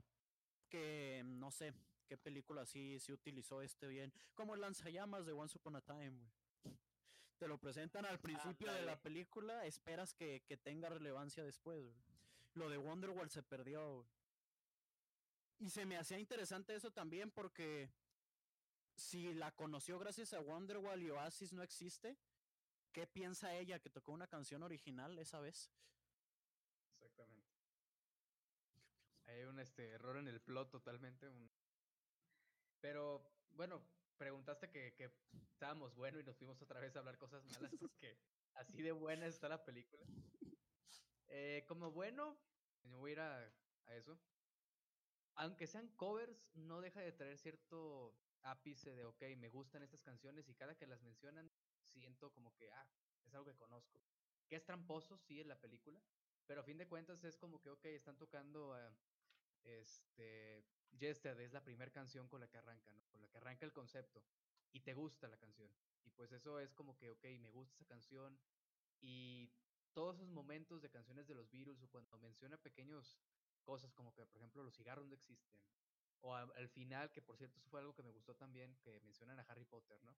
que 0.69 1.21
no 1.25 1.51
sé 1.51 1.74
qué 2.07 2.17
película 2.17 2.65
sí 2.65 3.00
se 3.00 3.13
utilizó 3.13 3.62
este 3.62 3.88
bien, 3.88 4.12
como 4.33 4.55
el 4.55 4.62
lanzallamas 4.62 5.25
de 5.25 5.33
Once 5.33 5.57
Upon 5.57 5.75
a 5.75 5.81
Time, 5.81 6.19
Te 7.38 7.48
lo 7.48 7.57
presentan 7.57 8.05
al 8.05 8.19
principio 8.19 8.71
de 8.74 8.81
la 8.81 9.00
película, 9.01 9.65
esperas 9.65 10.13
que, 10.13 10.43
que 10.45 10.57
tenga 10.57 10.89
relevancia 10.89 11.43
después, 11.43 11.95
Lo 12.53 12.69
de 12.69 12.77
Wonderwall 12.77 13.29
se 13.29 13.43
perdió, 13.43 14.05
Y 15.60 15.69
se 15.69 15.86
me 15.86 15.98
hacía 15.98 16.19
interesante 16.19 16.75
eso 16.75 16.91
también 16.91 17.31
porque 17.31 17.89
si 18.95 19.33
la 19.33 19.51
conoció 19.51 19.98
gracias 19.98 20.33
a 20.33 20.41
Wonderwall 20.41 21.01
y 21.01 21.10
Oasis 21.12 21.53
no 21.53 21.63
existe, 21.63 22.17
¿qué 22.91 23.07
piensa 23.07 23.55
ella 23.55 23.79
que 23.79 23.89
tocó 23.89 24.12
una 24.12 24.27
canción 24.27 24.63
original 24.63 25.17
esa 25.19 25.39
vez? 25.39 25.71
Exactamente. 27.00 27.50
Hay 29.25 29.43
un 29.43 29.60
este 29.60 29.89
error 29.91 30.17
en 30.17 30.27
el 30.27 30.41
plot 30.41 30.71
totalmente. 30.71 31.31
Pero 32.79 33.24
bueno, 33.51 33.81
preguntaste 34.17 34.69
que, 34.69 34.93
que 34.95 35.12
estábamos 35.51 35.95
bueno 35.95 36.19
y 36.19 36.24
nos 36.24 36.38
fuimos 36.38 36.62
otra 36.62 36.79
vez 36.79 36.95
a 36.95 37.00
hablar 37.00 37.17
cosas 37.17 37.43
malas 37.45 37.74
porque 37.79 38.17
así 38.53 38.81
de 38.81 38.91
buena 38.91 39.27
está 39.27 39.48
la 39.48 39.63
película. 39.63 40.05
Eh, 41.27 41.63
como 41.67 41.91
bueno, 41.91 42.38
me 42.83 42.95
voy 42.98 43.12
a 43.12 43.13
ir 43.13 43.19
a, 43.19 43.53
a 43.86 43.95
eso. 43.95 44.19
Aunque 45.36 45.65
sean 45.65 45.88
covers, 45.95 46.50
no 46.53 46.81
deja 46.81 47.00
de 47.00 47.13
traer 47.13 47.38
cierto 47.38 48.17
ápice 48.43 48.95
de, 48.95 49.05
ok, 49.05 49.21
me 49.38 49.50
gustan 49.50 49.83
estas 49.83 50.01
canciones 50.01 50.50
y 50.50 50.55
cada 50.55 50.75
que 50.75 50.88
las 50.88 51.01
mencionan 51.01 51.50
siento 51.91 52.31
como 52.31 52.55
que, 52.55 52.71
ah, 52.71 52.88
es 53.25 53.33
algo 53.33 53.45
que 53.45 53.55
conozco. 53.55 54.01
Que 54.48 54.55
es 54.55 54.65
tramposo, 54.65 55.17
sí, 55.17 55.39
en 55.39 55.48
la 55.48 55.60
película, 55.60 56.01
pero 56.45 56.62
a 56.62 56.63
fin 56.63 56.77
de 56.77 56.88
cuentas 56.88 57.24
es 57.24 57.38
como 57.38 57.62
que, 57.62 57.69
ok, 57.69 57.86
están 57.86 58.17
tocando 58.17 58.74
a 58.74 58.93
este, 59.63 60.65
Yesterday, 60.91 61.45
es 61.45 61.53
la 61.53 61.63
primera 61.63 61.91
canción 61.91 62.27
con 62.27 62.41
la 62.41 62.50
que 62.50 62.57
arranca, 62.57 62.91
¿no? 62.93 63.05
Con 63.10 63.21
la 63.21 63.29
que 63.29 63.38
arranca 63.38 63.65
el 63.65 63.71
concepto 63.71 64.24
y 64.71 64.81
te 64.81 64.93
gusta 64.93 65.27
la 65.27 65.38
canción. 65.38 65.71
Y 66.03 66.12
pues 66.12 66.31
eso 66.31 66.60
es 66.60 66.74
como 66.74 66.98
que, 66.98 67.10
ok, 67.12 67.24
me 67.39 67.51
gusta 67.51 67.75
esa 67.75 67.86
canción 67.86 68.39
y 69.00 69.51
todos 69.93 70.17
esos 70.17 70.29
momentos 70.29 70.81
de 70.81 70.89
canciones 70.89 71.27
de 71.27 71.36
los 71.36 71.50
Beatles 71.50 71.81
o 71.83 71.89
cuando 71.89 72.17
menciona 72.17 72.57
pequeños 72.57 73.19
cosas 73.63 73.93
como 73.93 74.13
que, 74.13 74.25
por 74.25 74.41
ejemplo, 74.41 74.63
los 74.63 74.75
cigarros 74.75 75.07
no 75.07 75.15
existen. 75.15 75.53
O 76.21 76.36
al 76.36 76.69
final, 76.69 77.12
que 77.12 77.21
por 77.21 77.36
cierto, 77.36 77.57
eso 77.57 77.69
fue 77.69 77.79
algo 77.79 77.95
que 77.95 78.03
me 78.03 78.12
gustó 78.12 78.36
también, 78.36 78.77
que 78.83 79.00
mencionan 79.00 79.39
a 79.39 79.43
Harry 79.43 79.65
Potter, 79.65 80.00
¿no? 80.03 80.15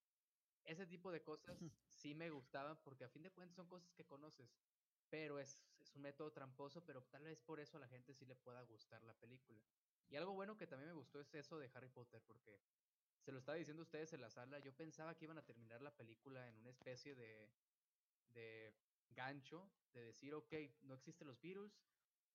Ese 0.65 0.86
tipo 0.86 1.12
de 1.12 1.22
cosas 1.22 1.58
sí 1.88 2.15
me 2.15 2.29
gustaban 2.29 2.77
porque 2.84 3.03
a 3.03 3.10
fin 3.10 3.24
de 3.24 3.32
cuentas 3.32 3.55
son 3.55 3.67
cosas 3.67 3.91
que 3.93 4.05
conoces, 4.05 4.55
pero 5.10 5.39
es, 5.39 5.63
es 5.79 5.96
un 5.96 6.01
método 6.01 6.32
tramposo, 6.32 6.86
pero 6.86 7.03
tal 7.03 7.24
vez 7.24 7.39
por 7.39 7.60
eso 7.60 7.77
a 7.77 7.79
la 7.79 7.88
gente 7.88 8.13
sí 8.13 8.25
le 8.25 8.36
pueda 8.36 8.62
gustar 8.63 9.03
la 9.03 9.13
película. 9.13 9.62
Y 10.10 10.15
algo 10.15 10.34
bueno 10.34 10.58
que 10.58 10.67
también 10.67 10.89
me 10.89 10.96
gustó 10.96 11.20
es 11.20 11.34
eso 11.34 11.58
de 11.58 11.70
Harry 11.74 11.89
Potter, 11.89 12.22
porque 12.25 12.62
se 13.20 13.32
lo 13.32 13.39
estaba 13.39 13.58
diciendo 13.58 13.84
ustedes 13.84 14.13
en 14.13 14.22
la 14.22 14.29
sala, 14.29 14.60
yo 14.60 14.75
pensaba 14.75 15.15
que 15.15 15.25
iban 15.25 15.38
a 15.38 15.46
terminar 15.46 15.82
la 15.82 15.96
película 15.96 16.48
en 16.48 16.58
una 16.58 16.70
especie 16.70 17.15
de, 17.15 17.50
de 18.34 18.74
gancho, 19.10 19.72
de 19.93 20.03
decir, 20.05 20.34
ok, 20.34 20.53
no 20.82 20.93
existen 20.93 21.27
los 21.27 21.41
Beatles, 21.41 21.84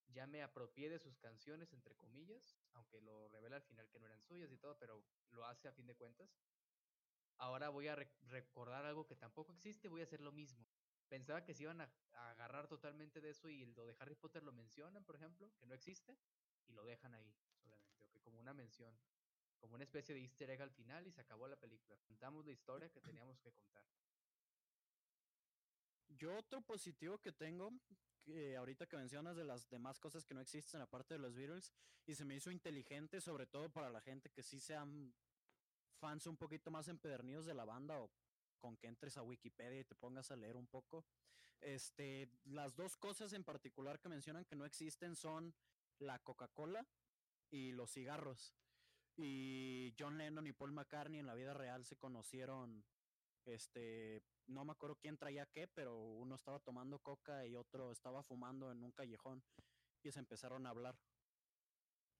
ya 0.09 0.27
me 0.27 0.43
apropié 0.43 0.89
de 0.89 0.99
sus 0.99 1.19
canciones, 1.19 1.73
entre 1.73 1.95
comillas, 1.95 2.59
aunque 2.73 3.01
lo 3.01 3.29
revela 3.29 3.57
al 3.57 3.63
final 3.63 3.89
que 3.91 3.99
no 3.99 4.07
eran 4.07 4.23
suyas 4.23 4.51
y 4.51 4.57
todo, 4.57 4.79
pero 4.79 5.05
lo 5.31 5.45
hace 5.45 5.69
a 5.69 5.73
fin 5.73 5.87
de 5.87 5.95
cuentas. 5.95 6.31
Ahora 7.39 7.69
voy 7.69 7.87
a 7.87 7.97
recordar 8.31 8.85
algo 8.85 9.07
que 9.07 9.15
tampoco 9.15 9.53
existe, 9.53 9.89
voy 9.89 10.01
a 10.01 10.05
hacer 10.05 10.21
lo 10.21 10.33
mismo. 10.33 10.67
Pensaba 11.09 11.45
que 11.45 11.55
se 11.55 11.63
iban 11.63 11.81
a, 11.81 11.91
agarrar 12.31 12.67
totalmente 12.67 13.21
de 13.21 13.31
eso 13.31 13.49
y 13.49 13.65
lo 13.65 13.87
de 13.87 13.97
Harry 14.01 14.17
Potter 14.17 14.43
lo 14.43 14.53
mencionan, 14.53 15.05
por 15.05 15.15
ejemplo, 15.15 15.51
que 15.59 15.67
no 15.67 15.75
existe, 15.75 16.19
y 16.67 16.73
lo 16.73 16.85
dejan 16.85 17.15
ahí 17.15 17.33
solamente, 17.63 18.07
como 18.23 18.41
una 18.41 18.53
mención, 18.53 18.93
como 19.59 19.77
una 19.77 19.85
especie 19.85 20.15
de 20.15 20.21
easter 20.21 20.51
egg 20.51 20.63
al 20.63 20.73
final 20.73 21.07
y 21.07 21.13
se 21.13 21.21
acabó 21.21 21.47
la 21.47 21.57
película. 21.57 21.97
Contamos 22.07 22.45
la 22.45 22.53
historia 22.53 22.91
que 22.91 23.01
teníamos 23.01 23.39
que 23.41 23.53
contar. 23.53 23.85
Yo 26.09 26.37
otro 26.37 26.61
positivo 26.61 27.19
que 27.19 27.33
tengo, 27.33 27.73
que 28.25 28.57
ahorita 28.57 28.87
que 28.87 28.97
mencionas 28.97 29.37
de 29.37 29.45
las 29.45 29.69
demás 29.71 30.01
cosas 30.01 30.25
que 30.25 30.35
no 30.35 30.41
existen 30.41 30.81
aparte 30.81 31.15
de 31.15 31.21
los 31.21 31.35
Beatles, 31.35 31.73
y 32.05 32.15
se 32.15 32.25
me 32.25 32.35
hizo 32.35 32.51
inteligente, 32.51 33.21
sobre 33.21 33.47
todo 33.47 33.71
para 33.71 33.91
la 33.91 34.01
gente 34.01 34.31
que 34.31 34.43
sí 34.43 34.59
sean 34.59 35.15
fans 35.99 36.27
un 36.27 36.37
poquito 36.37 36.71
más 36.71 36.89
empedernidos 36.89 37.47
de 37.47 37.55
la 37.55 37.65
banda 37.65 38.01
o 38.01 38.11
con 38.59 38.77
que 38.77 38.89
entres 38.89 39.17
a 39.17 39.23
Wikipedia 39.23 39.81
y 39.81 39.85
te 39.85 39.95
pongas 39.95 40.31
a 40.31 40.37
leer 40.37 40.57
un 40.57 40.67
poco. 40.67 41.05
Este, 41.61 42.29
las 42.45 42.77
dos 42.77 42.97
cosas 42.97 43.33
en 43.33 43.45
particular 43.45 44.01
que 44.01 44.09
mencionan 44.09 44.45
que 44.45 44.57
no 44.57 44.65
existen 44.65 45.17
son 45.17 45.55
la 45.99 46.19
Coca-Cola 46.21 46.87
y 47.51 47.73
los 47.73 47.91
cigarros. 47.93 48.55
Y 49.17 49.95
John 49.99 50.17
Lennon 50.19 50.47
y 50.47 50.53
Paul 50.53 50.73
McCartney 50.73 51.21
en 51.21 51.27
la 51.27 51.35
vida 51.35 51.53
real 51.53 51.85
se 51.85 51.97
conocieron 51.97 52.85
este 53.45 54.23
no 54.47 54.65
me 54.65 54.73
acuerdo 54.73 54.97
quién 54.97 55.17
traía 55.17 55.47
qué, 55.47 55.69
pero 55.69 55.97
uno 55.97 56.35
estaba 56.35 56.59
tomando 56.59 56.99
coca 56.99 57.47
y 57.47 57.55
otro 57.55 57.93
estaba 57.93 58.23
fumando 58.23 58.71
en 58.71 58.83
un 58.83 58.93
callejón 58.93 59.43
y 60.03 60.11
se 60.11 60.19
empezaron 60.19 60.67
a 60.67 60.71
hablar. 60.71 60.97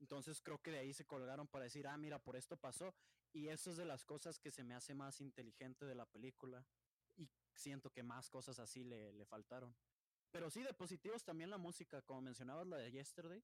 Entonces 0.01 0.41
creo 0.41 0.59
que 0.59 0.71
de 0.71 0.79
ahí 0.79 0.93
se 0.93 1.07
colgaron 1.07 1.49
para 1.49 1.65
decir, 1.65 1.87
ah, 1.87 1.97
mira, 1.97 2.19
por 2.19 2.37
esto 2.37 2.57
pasó. 2.57 2.95
Y 3.33 3.49
eso 3.49 3.71
es 3.71 3.77
de 3.77 3.85
las 3.85 4.05
cosas 4.05 4.39
que 4.39 4.51
se 4.51 4.65
me 4.65 4.75
hace 4.75 4.95
más 4.95 5.21
inteligente 5.21 5.85
de 5.85 5.95
la 5.95 6.07
película. 6.07 6.65
Y 7.17 7.29
siento 7.55 7.91
que 7.91 8.03
más 8.03 8.31
cosas 8.31 8.59
así 8.59 8.85
le, 8.85 9.13
le 9.13 9.27
faltaron. 9.27 9.75
Pero 10.31 10.51
sí, 10.51 10.63
de 10.63 10.75
positivos 10.75 11.25
también 11.25 11.51
la 11.51 11.59
música, 11.59 12.03
como 12.03 12.23
mencionabas 12.23 12.67
la 12.67 12.77
de 12.77 12.91
Yesterday. 12.91 13.43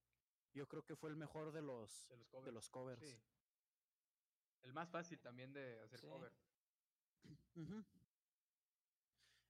Yo 0.52 0.68
creo 0.68 0.84
que 0.84 0.96
fue 0.96 1.10
el 1.10 1.16
mejor 1.16 1.52
de 1.52 1.62
los, 1.62 2.08
de 2.44 2.52
los 2.52 2.68
covers. 2.68 3.18
El 4.62 4.72
más 4.72 4.88
fácil 4.88 5.20
también 5.20 5.52
de 5.52 5.80
hacer 5.80 6.00
cover. 6.00 6.32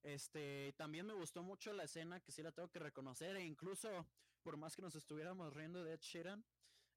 Este, 0.03 0.75
también 0.77 1.07
me 1.07 1.15
gustó 1.15 1.43
mucho 1.43 1.73
la 1.73 1.85
escena, 1.85 2.21
que 2.21 2.33
sí 2.33 2.43
la 2.43 2.53
tengo 2.53 2.71
que 2.71 2.79
reconocer, 2.79 3.37
e 3.37 3.45
incluso 3.45 4.07
por 4.43 4.57
más 4.57 4.77
que 4.77 4.83
nos 4.83 4.95
estuviéramos 4.95 5.53
riendo 5.55 5.83
de 5.83 5.95
Ed 5.95 6.01
Sheeran, 6.01 6.45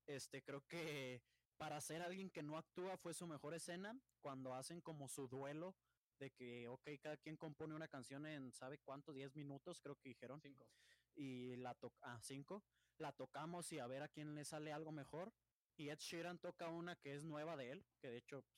este, 0.07 0.41
creo 0.43 0.65
que 0.67 1.21
para 1.57 1.81
ser 1.81 2.01
alguien 2.01 2.29
que 2.29 2.43
no 2.43 2.57
actúa 2.57 2.97
fue 2.97 3.13
su 3.13 3.27
mejor 3.27 3.53
escena, 3.53 3.99
cuando 4.21 4.53
hacen 4.53 4.81
como 4.81 5.07
su 5.07 5.27
duelo 5.27 5.75
de 6.19 6.31
que, 6.31 6.67
ok, 6.67 6.89
cada 7.01 7.17
quien 7.17 7.37
compone 7.37 7.75
una 7.75 7.87
canción 7.87 8.25
en, 8.25 8.51
¿sabe 8.53 8.79
cuánto? 8.79 9.13
10 9.13 9.35
minutos, 9.35 9.79
creo 9.81 9.95
que 9.95 10.09
dijeron. 10.09 10.41
Cinco. 10.41 10.67
Y 11.15 11.55
la 11.57 11.73
toca, 11.75 11.97
ah, 12.03 12.19
cinco. 12.21 12.63
La 12.97 13.11
tocamos 13.11 13.71
y 13.71 13.79
a 13.79 13.87
ver 13.87 14.03
a 14.03 14.07
quién 14.07 14.35
le 14.35 14.45
sale 14.45 14.71
algo 14.71 14.91
mejor. 14.91 15.31
Y 15.77 15.89
Ed 15.89 15.99
Sheeran 15.99 16.39
toca 16.39 16.69
una 16.69 16.95
que 16.95 17.13
es 17.13 17.23
nueva 17.23 17.55
de 17.55 17.71
él, 17.71 17.85
que 17.99 18.09
de 18.09 18.17
hecho, 18.17 18.41
pues, 18.41 18.57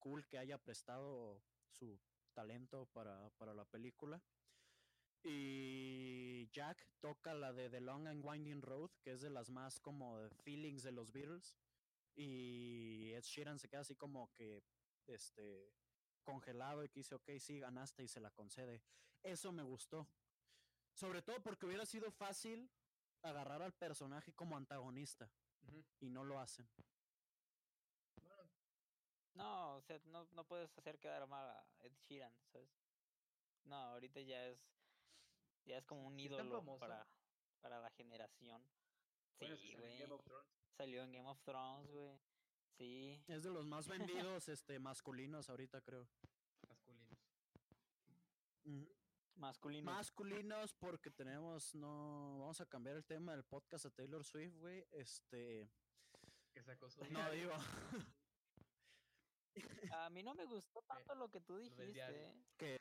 cool 0.00 0.26
que 0.26 0.38
haya 0.38 0.58
prestado 0.58 1.40
su 1.70 2.00
talento 2.34 2.86
para, 2.92 3.30
para 3.38 3.54
la 3.54 3.64
película. 3.64 4.20
Y 5.22 6.48
Jack 6.52 6.84
toca 7.00 7.34
la 7.34 7.52
de 7.52 7.68
The 7.70 7.80
Long 7.80 8.06
and 8.06 8.24
Winding 8.24 8.62
Road, 8.62 8.90
que 9.02 9.12
es 9.12 9.20
de 9.20 9.30
las 9.30 9.50
más 9.50 9.80
como 9.80 10.18
feelings 10.42 10.82
de 10.82 10.92
los 10.92 11.12
Beatles. 11.12 11.54
Y 12.20 13.12
Ed 13.14 13.22
Sheeran 13.22 13.60
se 13.60 13.68
queda 13.68 13.82
así 13.82 13.94
como 13.94 14.32
que 14.32 14.64
este 15.06 15.72
congelado 16.24 16.82
y 16.82 16.88
que 16.88 16.98
dice, 16.98 17.14
ok, 17.14 17.30
sí, 17.38 17.60
ganaste 17.60 18.02
y 18.02 18.08
se 18.08 18.20
la 18.20 18.32
concede. 18.32 18.82
Eso 19.22 19.52
me 19.52 19.62
gustó. 19.62 20.08
Sobre 20.94 21.22
todo 21.22 21.40
porque 21.40 21.66
hubiera 21.66 21.86
sido 21.86 22.10
fácil 22.10 22.68
agarrar 23.22 23.62
al 23.62 23.72
personaje 23.72 24.32
como 24.32 24.56
antagonista. 24.56 25.30
Y 26.00 26.10
no 26.10 26.24
lo 26.24 26.40
hacen. 26.40 26.68
No, 29.34 29.76
o 29.76 29.82
sea, 29.82 30.00
no, 30.06 30.24
no 30.32 30.44
puedes 30.44 30.76
hacer 30.76 30.98
quedar 30.98 31.28
mal 31.28 31.48
a 31.48 31.66
Ed 31.78 31.92
Sheeran, 32.08 32.34
¿sabes? 32.50 32.68
No, 33.62 33.76
ahorita 33.76 34.20
ya 34.22 34.48
es 34.48 34.58
ya 35.66 35.78
es 35.78 35.84
como 35.84 36.08
un 36.08 36.18
ídolo 36.18 36.64
para, 36.78 37.06
para 37.60 37.78
la 37.78 37.90
generación. 37.90 38.68
Sí, 39.38 39.76
güey. 39.76 40.02
Salió 40.78 41.02
en 41.02 41.10
Game 41.10 41.28
of 41.28 41.42
Thrones, 41.42 41.90
güey. 41.90 42.20
Sí. 42.76 43.20
Es 43.26 43.42
de 43.42 43.50
los 43.50 43.66
más 43.66 43.88
vendidos 44.38 44.48
este 44.48 44.78
masculinos 44.78 45.50
ahorita, 45.50 45.80
creo. 45.80 46.06
Masculinos. 46.68 47.18
Masculinos. 49.34 49.94
Masculinos 49.94 50.74
porque 50.74 51.10
tenemos 51.10 51.74
no 51.74 52.38
vamos 52.38 52.60
a 52.60 52.66
cambiar 52.66 52.94
el 52.94 53.04
tema 53.04 53.32
del 53.32 53.42
podcast 53.42 53.86
a 53.86 53.90
Taylor 53.90 54.24
Swift, 54.24 54.54
güey. 54.58 54.86
Este 54.92 55.68
que 56.52 56.62
se 56.62 56.70
acosó. 56.70 57.04
No 57.10 57.28
digo. 57.32 57.54
A 59.94 60.10
mí 60.10 60.22
no 60.22 60.36
me 60.36 60.44
gustó 60.44 60.80
tanto 60.86 61.16
lo 61.16 61.28
que 61.28 61.40
tú 61.40 61.56
dijiste. 61.56 62.32
Que 62.56 62.78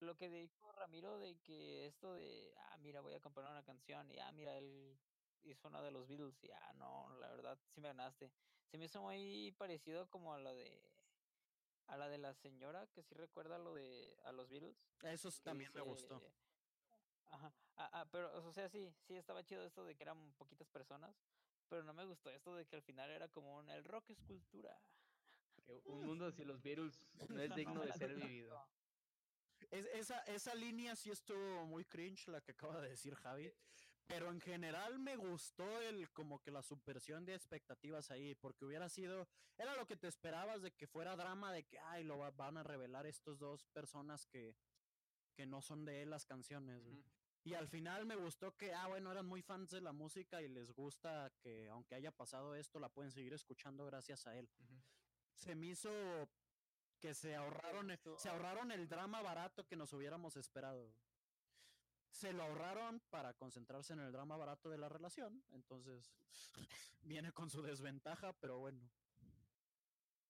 lo 0.00 0.16
que 0.16 0.30
dijo 0.30 0.72
Ramiro 0.72 1.18
de 1.18 1.36
que 1.40 1.88
esto 1.88 2.14
de, 2.14 2.54
ah, 2.56 2.78
mira, 2.78 3.02
voy 3.02 3.12
a 3.12 3.20
componer 3.20 3.50
una 3.50 3.64
canción 3.64 4.10
y, 4.10 4.18
ah, 4.18 4.32
mira, 4.32 4.56
él 4.56 4.98
hizo 5.44 5.68
una 5.68 5.82
de 5.82 5.90
los 5.90 6.06
Beatles 6.06 6.42
y, 6.42 6.50
ah, 6.50 6.72
no, 6.74 7.14
la 7.20 7.28
verdad, 7.28 7.58
sí 7.70 7.80
me 7.80 7.88
ganaste. 7.88 8.30
Se 8.70 8.78
me 8.78 8.84
hizo 8.84 9.00
muy 9.00 9.52
parecido 9.58 10.08
como 10.08 10.34
a 10.34 10.38
la 10.38 10.52
de, 10.52 10.88
a 11.86 11.96
la 11.96 12.08
de 12.08 12.18
la 12.18 12.34
señora, 12.34 12.86
que 12.88 13.02
sí 13.02 13.14
recuerda 13.14 13.58
lo 13.58 13.74
de, 13.74 14.16
a 14.24 14.32
los 14.32 14.48
Beatles. 14.48 14.76
Eso 15.02 15.30
también 15.42 15.72
me 15.74 15.80
gustó. 15.80 16.22
Ajá, 17.30 17.52
ah, 17.76 17.90
ah, 17.92 18.06
pero, 18.10 18.32
o 18.46 18.52
sea, 18.52 18.68
sí, 18.68 18.90
sí, 19.06 19.14
estaba 19.14 19.44
chido 19.44 19.62
esto 19.62 19.84
de 19.84 19.94
que 19.94 20.02
eran 20.02 20.32
poquitas 20.34 20.68
personas, 20.68 21.14
pero 21.68 21.82
no 21.82 21.92
me 21.92 22.04
gustó 22.04 22.30
esto 22.30 22.54
de 22.54 22.66
que 22.66 22.76
al 22.76 22.82
final 22.82 23.10
era 23.10 23.28
como 23.28 23.56
un, 23.58 23.68
el 23.68 23.84
rock 23.84 24.10
es 24.10 24.20
cultura. 24.22 24.78
un 25.84 26.06
mundo 26.06 26.30
sin 26.30 26.48
los 26.48 26.62
Beatles 26.62 27.06
no 27.28 27.40
es 27.42 27.54
digno 27.54 27.82
de 27.82 27.92
ser 27.92 28.14
vivido. 28.14 28.66
Es, 29.70 29.86
esa, 29.86 30.20
esa 30.22 30.54
línea 30.54 30.94
sí 30.96 31.10
estuvo 31.10 31.66
muy 31.66 31.84
cringe, 31.84 32.28
la 32.28 32.40
que 32.40 32.52
acaba 32.52 32.80
de 32.80 32.90
decir 32.90 33.14
Javi. 33.14 33.52
Pero 34.08 34.30
en 34.30 34.40
general 34.40 34.98
me 34.98 35.16
gustó 35.16 35.80
el 35.82 36.10
como 36.12 36.40
que 36.40 36.50
la 36.50 36.62
subversión 36.62 37.26
de 37.26 37.34
expectativas 37.34 38.10
ahí, 38.10 38.34
porque 38.34 38.64
hubiera 38.64 38.88
sido, 38.88 39.28
era 39.58 39.76
lo 39.76 39.86
que 39.86 39.96
te 39.96 40.08
esperabas 40.08 40.62
de 40.62 40.70
que 40.72 40.86
fuera 40.86 41.14
drama, 41.14 41.52
de 41.52 41.64
que, 41.64 41.78
ay, 41.78 42.04
lo 42.04 42.18
van 42.32 42.56
a 42.56 42.62
revelar 42.62 43.04
estos 43.04 43.38
dos 43.38 43.66
personas 43.66 44.26
que, 44.26 44.56
que 45.34 45.44
no 45.44 45.60
son 45.60 45.84
de 45.84 46.02
él 46.02 46.10
las 46.10 46.24
canciones. 46.24 46.82
Y 47.44 47.52
al 47.52 47.68
final 47.68 48.06
me 48.06 48.16
gustó 48.16 48.56
que, 48.56 48.72
ah, 48.72 48.86
bueno, 48.88 49.12
eran 49.12 49.26
muy 49.26 49.42
fans 49.42 49.70
de 49.70 49.82
la 49.82 49.92
música 49.92 50.40
y 50.40 50.48
les 50.48 50.72
gusta 50.72 51.30
que 51.40 51.68
aunque 51.68 51.94
haya 51.94 52.10
pasado 52.10 52.54
esto, 52.54 52.80
la 52.80 52.88
pueden 52.88 53.12
seguir 53.12 53.34
escuchando 53.34 53.84
gracias 53.84 54.26
a 54.26 54.34
él. 54.34 54.48
Se 55.34 55.54
me 55.54 55.66
hizo 55.66 55.90
que 56.98 57.14
se 57.14 57.36
ahorraron, 57.36 57.96
se 58.16 58.28
ahorraron 58.30 58.72
el 58.72 58.88
drama 58.88 59.20
barato 59.22 59.66
que 59.66 59.76
nos 59.76 59.92
hubiéramos 59.92 60.36
esperado. 60.36 60.92
Se 62.18 62.32
lo 62.32 62.42
ahorraron 62.42 62.98
para 63.10 63.32
concentrarse 63.32 63.92
en 63.92 64.00
el 64.00 64.10
drama 64.10 64.36
barato 64.36 64.68
de 64.68 64.76
la 64.76 64.88
relación, 64.88 65.40
entonces 65.52 66.18
viene 67.02 67.30
con 67.30 67.48
su 67.48 67.62
desventaja, 67.62 68.32
pero 68.40 68.58
bueno. 68.58 68.90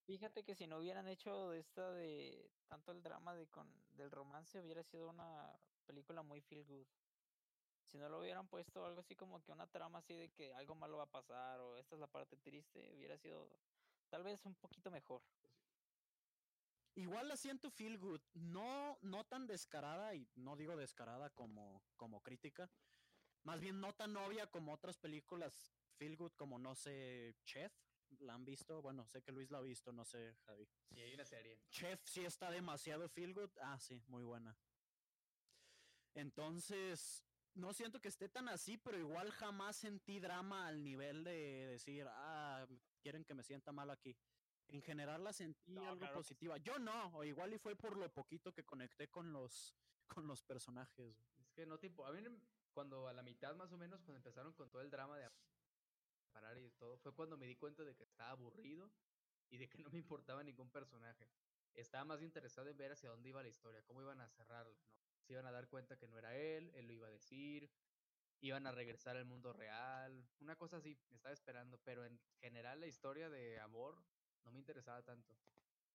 Fíjate 0.05 0.43
que 0.43 0.53
si 0.53 0.67
no 0.67 0.77
hubieran 0.77 1.07
hecho 1.07 1.51
esta 1.51 1.91
de 1.91 2.51
tanto 2.67 2.91
el 2.91 3.01
drama 3.01 3.33
de 3.33 3.47
con 3.47 3.67
del 3.93 4.11
romance 4.11 4.61
hubiera 4.61 4.83
sido 4.83 5.09
una 5.09 5.51
película 5.87 6.21
muy 6.21 6.41
feel 6.41 6.63
good. 6.63 6.85
Si 7.87 7.97
no 7.97 8.07
lo 8.07 8.19
hubieran 8.19 8.47
puesto 8.47 8.85
algo 8.85 8.99
así 8.99 9.15
como 9.15 9.41
que 9.41 9.51
una 9.51 9.65
trama 9.65 9.97
así 9.97 10.13
de 10.13 10.29
que 10.29 10.53
algo 10.53 10.75
malo 10.75 10.97
va 10.97 11.05
a 11.05 11.11
pasar 11.11 11.59
o 11.59 11.75
esta 11.75 11.95
es 11.95 11.99
la 11.99 12.05
parte 12.05 12.37
triste, 12.37 12.93
hubiera 12.93 13.17
sido 13.17 13.49
tal 14.09 14.21
vez 14.21 14.45
un 14.45 14.53
poquito 14.53 14.91
mejor. 14.91 15.23
Igual 16.95 17.27
la 17.27 17.37
siento 17.37 17.69
feel 17.69 17.97
good, 17.97 18.21
no, 18.33 18.97
no 19.01 19.25
tan 19.25 19.47
descarada, 19.47 20.15
y 20.15 20.27
no 20.35 20.55
digo 20.55 20.75
descarada 20.75 21.29
como, 21.29 21.83
como 21.95 22.21
crítica, 22.21 22.69
más 23.43 23.59
bien 23.61 23.79
no 23.79 23.93
tan 23.93 24.17
obvia 24.17 24.47
como 24.47 24.73
otras 24.73 24.97
películas 24.97 25.73
feel 25.97 26.17
good 26.17 26.31
como, 26.33 26.57
no 26.59 26.75
sé, 26.75 27.35
Chef, 27.45 27.71
¿la 28.19 28.33
han 28.33 28.43
visto? 28.43 28.81
Bueno, 28.81 29.05
sé 29.05 29.21
que 29.21 29.31
Luis 29.31 29.51
la 29.51 29.59
ha 29.59 29.61
visto, 29.61 29.91
no 29.91 30.03
sé, 30.03 30.35
Javi. 30.45 30.67
Sí, 30.89 30.99
hay 30.99 31.13
una 31.13 31.25
serie. 31.25 31.59
Chef 31.69 32.01
sí 32.05 32.25
está 32.25 32.49
demasiado 32.49 33.07
feel 33.09 33.33
good, 33.33 33.51
ah, 33.61 33.79
sí, 33.79 34.01
muy 34.07 34.23
buena. 34.23 34.57
Entonces, 36.15 37.23
no 37.53 37.73
siento 37.73 38.01
que 38.01 38.07
esté 38.07 38.29
tan 38.29 38.49
así, 38.49 38.77
pero 38.77 38.97
igual 38.97 39.31
jamás 39.31 39.77
sentí 39.77 40.19
drama 40.19 40.67
al 40.67 40.83
nivel 40.83 41.23
de 41.23 41.67
decir, 41.67 42.07
ah, 42.09 42.65
quieren 43.01 43.23
que 43.23 43.33
me 43.33 43.43
sienta 43.43 43.71
mal 43.71 43.89
aquí 43.89 44.17
en 44.69 44.81
general 44.81 45.23
la 45.23 45.33
sentí 45.33 45.77
algo 45.77 46.11
positiva. 46.13 46.57
Yo 46.57 46.77
no, 46.79 47.17
o 47.17 47.23
igual 47.23 47.53
y 47.53 47.57
fue 47.57 47.75
por 47.75 47.97
lo 47.97 48.11
poquito 48.11 48.53
que 48.53 48.63
conecté 48.63 49.09
con 49.09 49.31
los 49.31 49.75
con 50.07 50.27
los 50.27 50.43
personajes. 50.43 51.23
Es 51.39 51.51
que 51.51 51.65
no 51.65 51.77
tipo, 51.77 52.05
a 52.05 52.11
mí 52.11 52.19
cuando 52.71 53.07
a 53.07 53.13
la 53.13 53.23
mitad 53.23 53.55
más 53.55 53.71
o 53.71 53.77
menos 53.77 54.01
cuando 54.01 54.17
empezaron 54.17 54.53
con 54.53 54.69
todo 54.69 54.81
el 54.81 54.89
drama 54.89 55.17
de 55.17 55.29
parar 56.31 56.57
y 56.57 56.71
todo, 56.71 56.97
fue 56.97 57.13
cuando 57.13 57.37
me 57.37 57.45
di 57.45 57.55
cuenta 57.55 57.83
de 57.83 57.95
que 57.95 58.03
estaba 58.03 58.31
aburrido 58.31 58.91
y 59.49 59.57
de 59.57 59.67
que 59.67 59.77
no 59.79 59.89
me 59.89 59.97
importaba 59.97 60.43
ningún 60.43 60.69
personaje. 60.69 61.29
Estaba 61.75 62.05
más 62.05 62.21
interesado 62.21 62.69
en 62.69 62.77
ver 62.77 62.91
hacia 62.91 63.09
dónde 63.09 63.29
iba 63.29 63.43
la 63.43 63.49
historia, 63.49 63.83
cómo 63.83 64.01
iban 64.01 64.19
a 64.21 64.29
cerrarla, 64.29 64.79
¿no? 64.81 64.93
Se 65.21 65.33
iban 65.33 65.45
a 65.45 65.51
dar 65.51 65.67
cuenta 65.67 65.97
que 65.97 66.07
no 66.07 66.17
era 66.17 66.35
él, 66.35 66.71
él 66.73 66.87
lo 66.87 66.93
iba 66.93 67.07
a 67.07 67.11
decir, 67.11 67.69
iban 68.41 68.65
a 68.65 68.71
regresar 68.71 69.17
al 69.17 69.25
mundo 69.25 69.53
real, 69.53 70.27
una 70.39 70.55
cosa 70.55 70.77
así, 70.77 70.97
estaba 71.11 71.33
esperando, 71.33 71.77
pero 71.83 72.05
en 72.05 72.19
general 72.39 72.79
la 72.79 72.87
historia 72.87 73.29
de 73.29 73.59
amor 73.59 74.01
no 74.45 74.51
me 74.51 74.59
interesaba 74.59 75.01
tanto. 75.03 75.35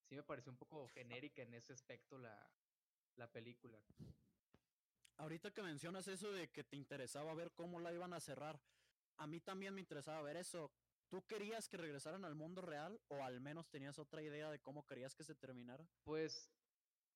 Sí 0.08 0.14
me 0.16 0.22
pareció 0.22 0.52
un 0.52 0.58
poco 0.58 0.86
genérica 0.88 1.42
en 1.42 1.54
ese 1.54 1.72
aspecto 1.72 2.18
la, 2.18 2.50
la 3.16 3.30
película. 3.30 3.78
Ahorita 5.16 5.52
que 5.52 5.62
mencionas 5.62 6.08
eso 6.08 6.32
de 6.32 6.50
que 6.50 6.64
te 6.64 6.76
interesaba 6.76 7.34
ver 7.34 7.52
cómo 7.52 7.78
la 7.78 7.92
iban 7.92 8.12
a 8.12 8.20
cerrar, 8.20 8.60
a 9.16 9.26
mí 9.26 9.40
también 9.40 9.74
me 9.74 9.80
interesaba 9.80 10.22
ver 10.22 10.36
eso. 10.36 10.72
¿Tú 11.08 11.24
querías 11.26 11.68
que 11.68 11.76
regresaran 11.76 12.24
al 12.24 12.34
mundo 12.34 12.60
real 12.60 13.00
o 13.08 13.22
al 13.22 13.40
menos 13.40 13.70
tenías 13.70 13.98
otra 13.98 14.22
idea 14.22 14.50
de 14.50 14.60
cómo 14.60 14.84
querías 14.86 15.14
que 15.14 15.22
se 15.22 15.34
terminara? 15.34 15.86
Pues 16.02 16.50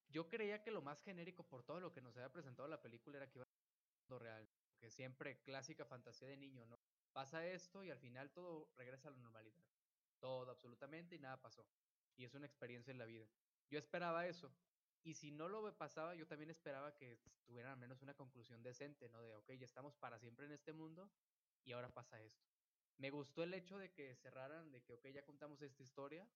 yo 0.08 0.28
creía 0.28 0.62
que 0.62 0.70
lo 0.70 0.82
más 0.82 1.02
genérico 1.02 1.42
por 1.42 1.64
todo 1.64 1.80
lo 1.80 1.92
que 1.92 2.00
nos 2.00 2.16
había 2.16 2.32
presentado 2.32 2.68
la 2.68 2.80
película 2.80 3.16
era 3.16 3.28
que 3.28 3.38
iba 3.38 3.44
al 3.44 4.00
mundo 4.02 4.18
real, 4.20 4.48
que 4.78 4.90
siempre 4.90 5.42
clásica 5.42 5.84
fantasía 5.84 6.28
de 6.28 6.36
niño, 6.36 6.64
¿no? 6.66 6.78
Pasa 7.12 7.44
esto 7.46 7.82
y 7.82 7.90
al 7.90 7.98
final 7.98 8.30
todo 8.30 8.70
regresa 8.76 9.08
a 9.08 9.10
la 9.10 9.18
normalidad 9.18 9.64
todo 10.18 10.50
absolutamente 10.50 11.16
y 11.16 11.18
nada 11.18 11.40
pasó. 11.40 11.66
Y 12.16 12.24
es 12.24 12.34
una 12.34 12.46
experiencia 12.46 12.90
en 12.90 12.98
la 12.98 13.04
vida. 13.04 13.26
Yo 13.70 13.78
esperaba 13.78 14.26
eso. 14.26 14.52
Y 15.04 15.14
si 15.14 15.30
no 15.30 15.48
lo 15.48 15.76
pasaba, 15.76 16.14
yo 16.14 16.26
también 16.26 16.50
esperaba 16.50 16.94
que 16.96 17.18
tuvieran 17.46 17.72
al 17.72 17.78
menos 17.78 18.02
una 18.02 18.14
conclusión 18.14 18.62
decente, 18.62 19.08
¿no? 19.08 19.22
De, 19.22 19.34
ok, 19.34 19.52
ya 19.52 19.64
estamos 19.64 19.94
para 19.96 20.18
siempre 20.18 20.46
en 20.46 20.52
este 20.52 20.72
mundo 20.72 21.10
y 21.64 21.72
ahora 21.72 21.88
pasa 21.88 22.20
esto. 22.20 22.46
Me 22.98 23.10
gustó 23.10 23.44
el 23.44 23.54
hecho 23.54 23.78
de 23.78 23.92
que 23.92 24.16
cerraran, 24.16 24.72
de 24.72 24.82
que, 24.82 24.94
ok, 24.94 25.06
ya 25.08 25.24
contamos 25.24 25.62
esta 25.62 25.82
historia, 25.82 26.28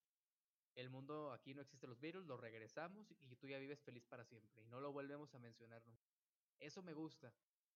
el 0.74 0.88
mundo 0.88 1.32
aquí 1.32 1.54
no 1.54 1.60
existe 1.60 1.86
los 1.86 2.00
virus, 2.00 2.24
lo 2.24 2.36
regresamos 2.36 3.12
y 3.20 3.36
tú 3.36 3.46
ya 3.48 3.58
vives 3.58 3.82
feliz 3.82 4.06
para 4.06 4.24
siempre 4.24 4.62
y 4.62 4.66
no 4.66 4.80
lo 4.80 4.92
volvemos 4.92 5.34
a 5.34 5.38
mencionar 5.38 5.84
nunca. 5.84 6.08
Eso 6.58 6.82
me 6.82 6.94
gusta 6.94 7.34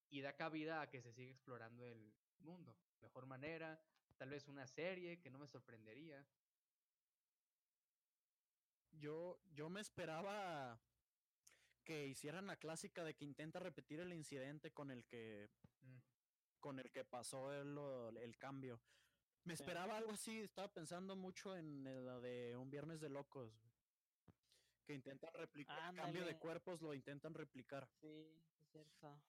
y 0.08 0.20
da 0.20 0.34
cabida 0.34 0.80
a 0.80 0.88
que 0.88 1.02
se 1.02 1.12
siga 1.12 1.32
explorando 1.32 1.84
el 1.84 2.14
mundo. 2.38 2.76
Mejor 3.00 3.26
manera, 3.26 3.80
Tal 4.16 4.30
vez 4.30 4.48
una 4.48 4.66
serie 4.66 5.18
que 5.18 5.30
no 5.30 5.38
me 5.38 5.46
sorprendería. 5.46 6.26
Yo, 8.92 9.38
yo 9.52 9.68
me 9.68 9.80
esperaba 9.80 10.80
que 11.84 12.06
hicieran 12.06 12.46
la 12.46 12.56
clásica 12.56 13.04
de 13.04 13.14
que 13.14 13.24
intenta 13.24 13.58
repetir 13.58 14.00
el 14.00 14.12
incidente 14.12 14.72
con 14.72 14.90
el 14.90 15.04
que 15.04 15.48
mm. 15.82 15.98
con 16.60 16.78
el 16.80 16.90
que 16.90 17.04
pasó 17.04 17.52
el, 17.52 17.78
el 18.18 18.36
cambio. 18.38 18.80
Me 19.44 19.54
esperaba 19.54 19.96
algo 19.96 20.10
así, 20.10 20.40
estaba 20.40 20.66
pensando 20.72 21.14
mucho 21.14 21.56
en 21.56 21.84
la 22.04 22.18
de 22.18 22.56
un 22.56 22.68
viernes 22.68 23.00
de 23.00 23.08
locos. 23.08 23.52
Que 24.84 24.94
intentan 24.94 25.32
replicar 25.34 25.90
el 25.90 26.00
cambio 26.00 26.24
de 26.24 26.36
cuerpos, 26.36 26.82
lo 26.82 26.92
intentan 26.94 27.32
replicar. 27.32 27.88
Sí, 28.00 28.08
es 28.58 28.68
cierto. 28.72 29.20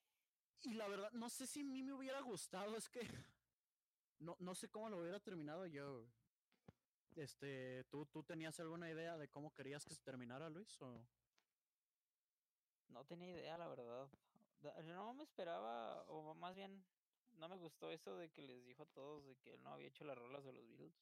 Y 0.62 0.74
la 0.74 0.88
verdad, 0.88 1.12
no 1.12 1.28
sé 1.28 1.46
si 1.46 1.60
a 1.60 1.64
mí 1.64 1.84
me 1.84 1.92
hubiera 1.92 2.20
gustado, 2.20 2.76
es 2.76 2.88
que 2.88 3.00
no, 4.20 4.36
no 4.40 4.54
sé 4.54 4.68
cómo 4.68 4.88
lo 4.88 4.98
hubiera 4.98 5.20
terminado 5.20 5.66
yo. 5.66 6.06
Este, 7.16 7.84
¿tú, 7.90 8.06
¿tú 8.06 8.22
tenías 8.22 8.58
alguna 8.60 8.90
idea 8.90 9.16
de 9.16 9.28
cómo 9.28 9.52
querías 9.52 9.84
que 9.84 9.94
se 9.94 10.02
terminara, 10.02 10.48
Luis? 10.50 10.80
O... 10.82 11.04
No 12.88 13.04
tenía 13.04 13.30
idea, 13.30 13.58
la 13.58 13.68
verdad. 13.68 14.08
No 14.84 15.14
me 15.14 15.24
esperaba, 15.24 16.02
o 16.08 16.34
más 16.34 16.54
bien, 16.54 16.84
no 17.32 17.48
me 17.48 17.56
gustó 17.56 17.90
eso 17.90 18.16
de 18.16 18.30
que 18.30 18.42
les 18.42 18.64
dijo 18.64 18.82
a 18.82 18.86
todos 18.86 19.24
de 19.24 19.36
que 19.36 19.54
él 19.54 19.62
no 19.62 19.70
había 19.70 19.88
hecho 19.88 20.04
las 20.04 20.18
rolas 20.18 20.44
de 20.44 20.52
los 20.52 20.66
Beatles. 20.68 20.94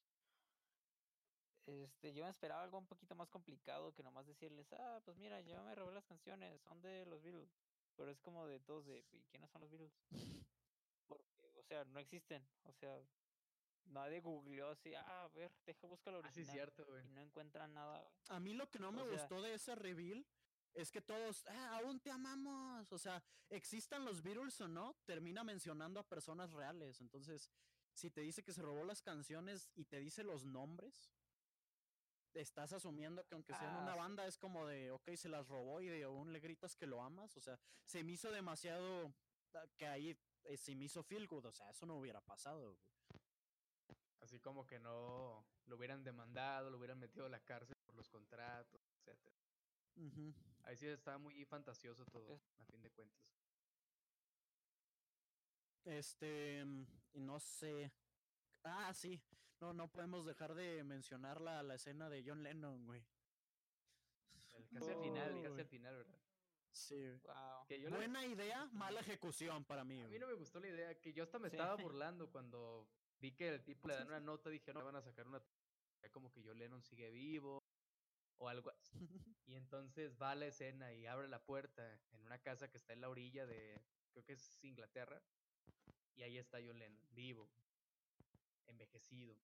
Este, 1.67 2.13
yo 2.15 2.25
me 2.25 2.31
esperaba 2.31 2.63
algo 2.63 2.79
un 2.79 2.87
poquito 2.87 3.15
más 3.15 3.29
complicado 3.29 3.93
que 3.93 4.03
nomás 4.03 4.27
decirles, 4.27 4.73
ah, 4.73 5.01
pues 5.05 5.17
mira, 5.17 5.41
yo 5.41 5.63
me 5.65 5.75
robé 5.75 5.95
las 5.95 6.05
canciones, 6.05 6.61
son 6.63 6.81
de 6.81 7.07
los 7.07 7.23
Beatles. 7.23 7.51
Pero 7.97 8.11
es 8.11 8.21
como 8.21 8.47
de 8.47 8.61
todos 8.61 8.87
de, 8.87 9.05
¿y 9.11 9.23
quiénes 9.25 9.51
son 9.51 9.63
los 9.63 9.71
Beatles? 9.71 9.93
O 11.67 11.69
sea, 11.69 11.85
no 11.87 11.99
existen. 11.99 12.47
O 12.63 12.73
sea, 12.73 12.97
nadie 13.87 14.21
googleó 14.21 14.69
así, 14.69 14.95
ah, 14.95 15.25
a 15.25 15.29
ver, 15.29 15.53
deja 15.65 15.87
buscar 15.89 16.13
lo 16.13 16.21
original. 16.21 16.49
Así 16.49 16.53
cierto, 16.53 16.87
güey. 16.87 17.05
Y 17.05 17.09
no 17.11 17.21
encuentran 17.21 17.75
nada, 17.75 18.09
A 18.29 18.39
mí 18.39 18.55
lo 18.55 18.71
que 18.71 18.79
no 18.79 18.93
me 18.93 19.03
gustó 19.03 19.43
de 19.43 19.55
ese 19.55 19.75
reveal 19.75 20.25
es 20.75 20.93
que 20.93 21.01
todos, 21.01 21.45
ah, 21.49 21.81
aún 21.83 21.99
te 21.99 22.11
amamos. 22.11 22.93
O 22.93 22.99
sea, 22.99 23.23
existan 23.51 24.05
los 24.05 24.23
Beatles 24.23 24.61
o 24.61 24.69
no, 24.69 24.95
termina 25.07 25.43
mencionando 25.43 25.99
a 25.99 26.09
personas 26.09 26.53
reales. 26.53 27.01
Entonces, 27.01 27.51
si 27.95 28.11
te 28.11 28.21
dice 28.21 28.45
que 28.45 28.53
se 28.53 28.63
robó 28.63 28.85
las 28.85 29.03
canciones 29.03 29.69
y 29.75 29.87
te 29.87 29.99
dice 29.99 30.23
los 30.23 30.45
nombres, 30.45 31.11
estás 32.35 32.73
asumiendo 32.73 33.27
que 33.27 33.35
aunque 33.35 33.55
sean 33.55 33.75
una 33.75 33.95
ah, 33.95 33.97
banda, 33.97 34.27
es 34.27 34.39
como 34.39 34.67
de, 34.67 34.93
ok, 34.93 35.17
se 35.17 35.29
las 35.29 35.49
robó 35.49 35.81
y 35.81 35.89
de 35.89 36.05
aún 36.05 36.33
le 36.33 36.39
gritas 36.39 36.77
que 36.77 36.87
lo 36.87 37.03
amas. 37.03 37.37
O 37.37 37.41
sea, 37.41 37.59
se 37.87 38.05
me 38.05 38.13
hizo 38.13 38.31
demasiado 38.31 39.13
ah, 39.55 39.65
que 39.77 39.89
ahí 39.89 40.17
eh, 40.49 40.57
si 40.57 40.75
me 40.75 40.85
hizo 40.85 41.03
feel 41.03 41.27
good, 41.27 41.47
o 41.47 41.53
sea, 41.53 41.71
eso 41.71 41.87
no 41.87 41.97
hubiera 41.97 42.21
pasado. 42.21 42.79
Así 44.21 44.41
como 44.41 44.67
que 44.67 44.79
no 44.79 45.47
lo 45.67 45.77
hubieran 45.77 46.03
demandado, 46.03 46.71
lo 46.71 46.79
hubieran 46.79 46.99
metido 46.99 47.27
a 47.27 47.29
la 47.29 47.41
cárcel 47.41 47.77
por 47.85 47.95
los 47.95 48.09
contratos, 48.09 48.81
etc. 48.91 49.19
Ahí 50.65 50.77
sí 50.77 50.87
estaba 50.87 51.19
muy 51.19 51.45
fantasioso 51.45 52.05
todo, 52.07 52.41
a 52.59 52.65
fin 52.65 52.83
de 52.83 52.91
cuentas. 52.91 53.25
Este, 55.85 56.65
mm, 56.65 56.87
no 57.15 57.39
sé. 57.39 57.93
Ah, 58.65 58.93
sí. 58.93 59.23
No, 59.61 59.73
no 59.73 59.89
podemos 59.91 60.27
dejar 60.27 60.55
de 60.55 60.83
mencionar 60.85 61.41
la, 61.41 61.63
la 61.63 61.77
escena 61.77 62.11
de 62.11 62.23
John 62.27 62.43
Lennon, 62.43 62.85
güey. 62.85 63.07
casi 64.73 64.91
al 64.91 65.01
final, 65.01 65.43
casi 65.43 65.61
al 65.61 65.69
final, 65.69 65.97
¿verdad? 65.97 66.26
Sí. 66.77 67.19
Buena 67.89 68.27
idea, 68.27 68.67
mala 68.73 69.01
ejecución 69.01 69.65
para 69.65 69.83
mí. 69.83 70.03
A 70.03 70.09
mí 70.09 70.19
no 70.19 70.27
me 70.27 70.35
gustó 70.35 70.61
la 70.61 70.69
idea, 70.69 71.01
que 71.01 71.13
yo 71.13 71.25
hasta 71.25 71.39
me 71.39 71.49
estaba 71.49 71.75
burlando 71.77 72.31
cuando 72.31 72.87
vi 73.19 73.33
que 73.33 73.49
el 73.49 73.65
tipo 73.65 73.89
le 73.89 73.95
dan 73.95 74.09
una 74.09 74.21
nota, 74.21 74.51
dije, 74.51 74.73
no, 74.75 74.85
van 74.85 74.97
a 74.97 75.03
sacar 75.03 75.27
una... 75.27 75.43
Como 76.13 76.31
que 76.31 76.43
yo 76.43 76.55
Lennon 76.55 76.83
sigue 76.83 77.11
vivo 77.11 77.65
o 78.39 78.49
algo 78.49 78.71
así. 78.71 78.93
Y 79.47 79.55
entonces 79.55 80.17
va 80.21 80.33
a 80.33 80.35
la 80.35 80.47
escena 80.47 80.93
y 80.93 81.07
abre 81.07 81.29
la 81.29 81.41
puerta 81.41 82.01
en 82.11 82.21
una 82.25 82.39
casa 82.41 82.69
que 82.69 82.79
está 82.79 82.93
en 82.93 83.01
la 83.01 83.09
orilla 83.09 83.47
de, 83.47 83.81
creo 84.11 84.25
que 84.25 84.33
es 84.33 84.59
Inglaterra, 84.65 85.23
y 86.17 86.23
ahí 86.23 86.37
está 86.37 86.59
John 86.59 86.79
Lennon, 86.81 87.07
vivo, 87.13 87.49
envejecido. 88.67 89.37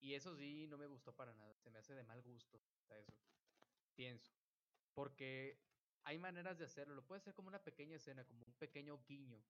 Y 0.00 0.14
eso 0.14 0.34
sí, 0.34 0.66
no 0.66 0.76
me 0.76 0.88
gustó 0.88 1.14
para 1.14 1.34
nada, 1.34 1.56
se 1.56 1.70
me 1.70 1.78
hace 1.78 1.94
de 1.94 2.02
mal 2.02 2.20
gusto 2.22 2.60
eso, 2.88 3.12
pienso. 3.94 4.32
Porque 4.92 5.60
hay 6.04 6.18
maneras 6.18 6.58
de 6.58 6.64
hacerlo. 6.64 6.94
Lo 6.94 7.06
puede 7.06 7.18
hacer 7.20 7.34
como 7.34 7.48
una 7.48 7.62
pequeña 7.62 7.96
escena, 7.96 8.24
como 8.24 8.44
un 8.44 8.52
pequeño 8.54 8.98
guiño. 9.06 9.42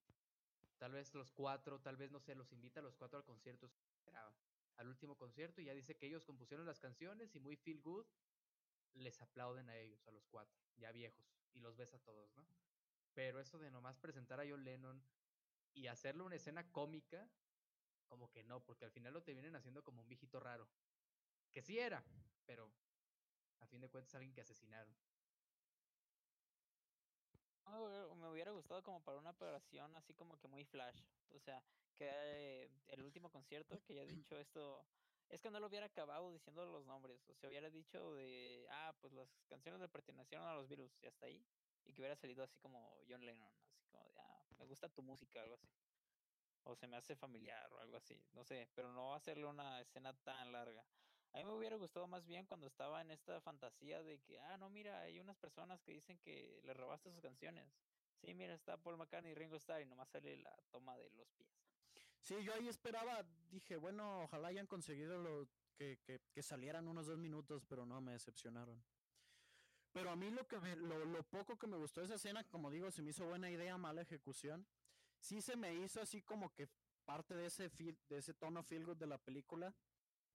Tal 0.77 0.91
vez 0.93 1.13
los 1.13 1.31
cuatro, 1.31 1.79
tal 1.81 1.97
vez 1.97 2.11
no 2.11 2.19
sé, 2.19 2.35
los 2.35 2.51
invita 2.53 2.79
a 2.79 2.83
los 2.83 2.95
cuatro 2.95 3.19
al 3.19 3.25
concierto, 3.25 3.69
al 4.77 4.87
último 4.87 5.17
concierto 5.17 5.61
y 5.61 5.65
ya 5.65 5.73
dice 5.73 5.95
que 5.97 6.07
ellos 6.07 6.23
compusieron 6.23 6.65
las 6.65 6.79
canciones 6.79 7.35
y 7.35 7.39
muy 7.39 7.57
feel 7.57 7.81
good 7.81 8.05
les 8.95 9.21
aplauden 9.21 9.69
a 9.69 9.77
ellos, 9.77 10.07
a 10.07 10.11
los 10.11 10.25
cuatro, 10.27 10.57
ya 10.77 10.91
viejos, 10.91 11.25
y 11.53 11.59
los 11.59 11.75
ves 11.75 11.93
a 11.93 11.99
todos, 11.99 12.35
¿no? 12.35 12.45
Pero 13.13 13.39
eso 13.39 13.59
de 13.59 13.71
nomás 13.71 13.97
presentar 13.97 14.39
a 14.39 14.45
John 14.47 14.63
Lennon 14.63 15.01
y 15.73 15.87
hacerle 15.87 16.23
una 16.23 16.35
escena 16.35 16.71
cómica, 16.71 17.29
como 18.07 18.31
que 18.31 18.43
no, 18.43 18.63
porque 18.63 18.85
al 18.85 18.91
final 18.91 19.13
lo 19.13 19.23
te 19.23 19.33
vienen 19.33 19.55
haciendo 19.55 19.83
como 19.83 20.01
un 20.01 20.07
viejito 20.07 20.39
raro. 20.39 20.67
Que 21.51 21.61
sí 21.61 21.77
era, 21.79 22.03
pero 22.45 22.71
A 23.61 23.67
fin 23.67 23.81
de 23.81 23.89
cuentas, 23.89 24.15
alguien 24.15 24.33
que 24.33 24.41
asesinaron. 24.41 24.95
Me 28.15 28.29
hubiera 28.29 28.51
gustado 28.51 28.83
como 28.83 29.01
para 29.03 29.17
una 29.17 29.31
operación 29.31 29.95
así 29.95 30.13
como 30.13 30.37
que 30.37 30.47
muy 30.47 30.65
flash. 30.65 31.01
O 31.29 31.39
sea, 31.39 31.63
que 31.95 32.71
el 32.87 33.03
último 33.03 33.29
concierto 33.29 33.81
que 33.83 33.95
ya 33.95 34.03
he 34.03 34.07
dicho 34.25 34.37
esto, 34.37 34.85
es 35.29 35.41
que 35.41 35.51
no 35.51 35.59
lo 35.59 35.67
hubiera 35.67 35.85
acabado 35.85 36.31
diciendo 36.31 36.65
los 36.65 36.85
nombres. 36.85 37.29
O 37.29 37.35
sea, 37.35 37.49
hubiera 37.49 37.69
dicho 37.69 38.13
de, 38.15 38.67
ah, 38.71 38.95
pues 38.99 39.13
las 39.13 39.29
canciones 39.47 39.79
le 39.81 39.89
pertenecieron 39.89 40.47
a 40.47 40.55
los 40.55 40.67
virus 40.67 40.97
y 41.01 41.07
hasta 41.07 41.27
ahí. 41.27 41.45
Y 41.85 41.93
que 41.93 42.01
hubiera 42.01 42.15
salido 42.15 42.43
así 42.43 42.57
como 42.57 42.99
John 43.07 43.25
Lennon, 43.25 43.53
así 43.67 43.85
como 43.91 44.03
de, 44.05 44.17
ah, 44.17 44.43
me 44.57 44.65
gusta 44.65 44.89
tu 44.89 45.01
música, 45.01 45.41
algo 45.41 45.55
así. 45.55 45.69
O 46.63 46.75
se 46.75 46.87
me 46.87 46.97
hace 46.97 47.15
familiar 47.15 47.71
o 47.73 47.79
algo 47.79 47.97
así, 47.97 48.21
no 48.33 48.43
sé, 48.43 48.69
pero 48.75 48.91
no 48.91 49.15
hacerle 49.15 49.45
una 49.45 49.79
escena 49.81 50.13
tan 50.13 50.51
larga. 50.51 50.85
A 51.33 51.37
mí 51.37 51.45
me 51.45 51.53
hubiera 51.53 51.75
gustado 51.75 52.07
más 52.07 52.25
bien 52.25 52.45
cuando 52.45 52.67
estaba 52.67 53.01
en 53.01 53.11
esta 53.11 53.39
fantasía 53.41 54.01
de 54.01 54.19
que, 54.19 54.39
ah, 54.39 54.57
no, 54.57 54.69
mira, 54.69 55.01
hay 55.01 55.19
unas 55.19 55.37
personas 55.37 55.81
que 55.81 55.93
dicen 55.93 56.17
que 56.19 56.59
le 56.63 56.73
robaste 56.73 57.11
sus 57.11 57.21
canciones. 57.21 57.65
Sí, 58.17 58.33
mira, 58.33 58.53
está 58.53 58.77
Paul 58.77 58.97
McCartney 58.97 59.31
y 59.31 59.35
Ringo 59.35 59.55
Starr 59.57 59.81
y 59.81 59.85
nomás 59.85 60.09
sale 60.09 60.37
la 60.37 60.55
toma 60.71 60.97
de 60.97 61.09
los 61.11 61.29
pies. 61.31 61.49
Sí, 62.21 62.35
yo 62.43 62.53
ahí 62.53 62.67
esperaba, 62.67 63.23
dije, 63.49 63.77
bueno, 63.77 64.23
ojalá 64.23 64.49
hayan 64.49 64.67
conseguido 64.67 65.17
lo, 65.19 65.47
que, 65.77 65.99
que, 66.03 66.19
que 66.33 66.43
salieran 66.43 66.87
unos 66.87 67.07
dos 67.07 67.17
minutos, 67.17 67.63
pero 67.65 67.85
no, 67.85 68.01
me 68.01 68.11
decepcionaron. 68.11 68.83
Pero 69.91 70.11
a 70.11 70.15
mí 70.15 70.29
lo, 70.29 70.47
que 70.47 70.59
me, 70.59 70.75
lo, 70.75 71.05
lo, 71.05 71.23
poco 71.23 71.57
que 71.57 71.67
me 71.67 71.77
gustó 71.77 72.01
de 72.01 72.07
esa 72.07 72.15
escena, 72.15 72.43
como 72.43 72.69
digo, 72.69 72.91
se 72.91 73.01
me 73.01 73.11
hizo 73.11 73.25
buena 73.25 73.49
idea, 73.49 73.77
mala 73.77 74.01
ejecución. 74.01 74.67
Sí 75.19 75.41
se 75.41 75.55
me 75.55 75.73
hizo 75.75 76.01
así 76.01 76.21
como 76.21 76.53
que 76.53 76.67
parte 77.05 77.33
de 77.35 77.47
ese, 77.47 77.69
de 77.69 78.17
ese 78.17 78.33
tono 78.33 78.61
feel 78.61 78.85
good 78.85 78.97
de 78.97 79.07
la 79.07 79.17
película 79.17 79.73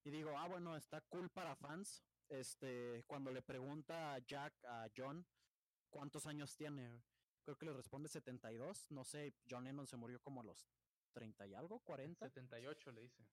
y 0.04 0.10
digo, 0.10 0.36
ah, 0.36 0.46
bueno, 0.46 0.76
está 0.76 1.00
cool 1.02 1.30
para 1.30 1.56
fans. 1.56 2.02
Este, 2.28 3.02
cuando 3.06 3.30
le 3.30 3.42
pregunta 3.42 4.14
a 4.14 4.18
Jack 4.18 4.64
a 4.64 4.88
John 4.94 5.26
cuántos 5.90 6.26
años 6.26 6.56
tiene, 6.56 7.02
creo 7.42 7.56
que 7.56 7.66
le 7.66 7.72
responde 7.72 8.08
72. 8.08 8.90
No 8.90 9.04
sé, 9.04 9.34
John 9.48 9.64
Lennon 9.64 9.86
se 9.86 9.96
murió 9.96 10.20
como 10.20 10.42
a 10.42 10.44
los 10.44 10.68
30 11.12 11.46
y 11.46 11.54
algo, 11.54 11.80
40. 11.80 12.28
78 12.28 12.92
le 12.92 13.02
dice. 13.02 13.26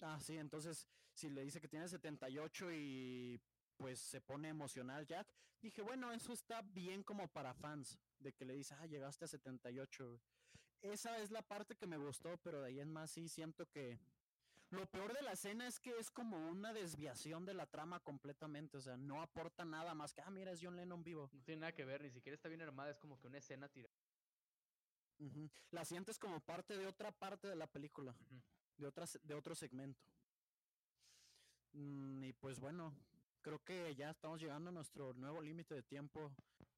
Ah, 0.00 0.18
sí, 0.20 0.36
entonces 0.36 0.88
si 1.12 1.30
le 1.30 1.44
dice 1.44 1.60
que 1.60 1.68
tiene 1.68 1.88
78 1.88 2.72
y 2.72 3.40
pues 3.76 4.00
se 4.00 4.20
pone 4.20 4.48
emocional 4.48 5.06
Jack, 5.06 5.32
dije, 5.60 5.82
bueno, 5.82 6.12
eso 6.12 6.32
está 6.32 6.62
bien 6.62 7.02
como 7.02 7.28
para 7.28 7.54
fans, 7.54 7.98
de 8.18 8.32
que 8.32 8.44
le 8.44 8.54
dice, 8.54 8.74
ah, 8.74 8.86
llegaste 8.86 9.24
a 9.24 9.28
78. 9.28 10.20
Esa 10.82 11.18
es 11.18 11.30
la 11.30 11.42
parte 11.42 11.76
que 11.76 11.86
me 11.86 11.96
gustó, 11.96 12.36
pero 12.38 12.60
de 12.60 12.68
ahí 12.68 12.80
en 12.80 12.92
más 12.92 13.12
sí 13.12 13.28
siento 13.28 13.66
que 13.70 13.98
lo 14.74 14.86
peor 14.86 15.12
de 15.12 15.22
la 15.22 15.32
escena 15.32 15.66
es 15.66 15.80
que 15.80 15.98
es 15.98 16.10
como 16.10 16.36
una 16.48 16.72
desviación 16.72 17.44
de 17.44 17.54
la 17.54 17.66
trama 17.66 18.00
completamente, 18.00 18.76
o 18.76 18.80
sea, 18.80 18.96
no 18.96 19.22
aporta 19.22 19.64
nada 19.64 19.94
más 19.94 20.12
que, 20.12 20.20
ah, 20.20 20.30
mira, 20.30 20.52
es 20.52 20.60
John 20.62 20.76
Lennon 20.76 21.02
vivo. 21.02 21.30
No 21.32 21.42
tiene 21.42 21.62
nada 21.62 21.72
que 21.72 21.84
ver, 21.84 22.02
ni 22.02 22.10
siquiera 22.10 22.34
está 22.34 22.48
bien 22.48 22.62
armada, 22.62 22.90
es 22.90 22.98
como 22.98 23.18
que 23.18 23.26
una 23.26 23.38
escena 23.38 23.68
tirada. 23.68 23.94
La 25.70 25.84
sientes 25.84 26.18
como 26.18 26.40
parte 26.40 26.76
de 26.76 26.86
otra 26.86 27.12
parte 27.12 27.48
de 27.48 27.56
la 27.56 27.66
película, 27.66 28.14
de, 28.76 28.86
otra, 28.86 29.06
de 29.22 29.34
otro 29.34 29.54
segmento. 29.54 30.02
Mm, 31.72 32.24
y 32.24 32.32
pues 32.32 32.58
bueno, 32.58 32.92
creo 33.40 33.62
que 33.64 33.94
ya 33.94 34.10
estamos 34.10 34.40
llegando 34.40 34.70
a 34.70 34.72
nuestro 34.72 35.14
nuevo 35.14 35.40
límite 35.40 35.74
de 35.74 35.82
tiempo 35.82 36.32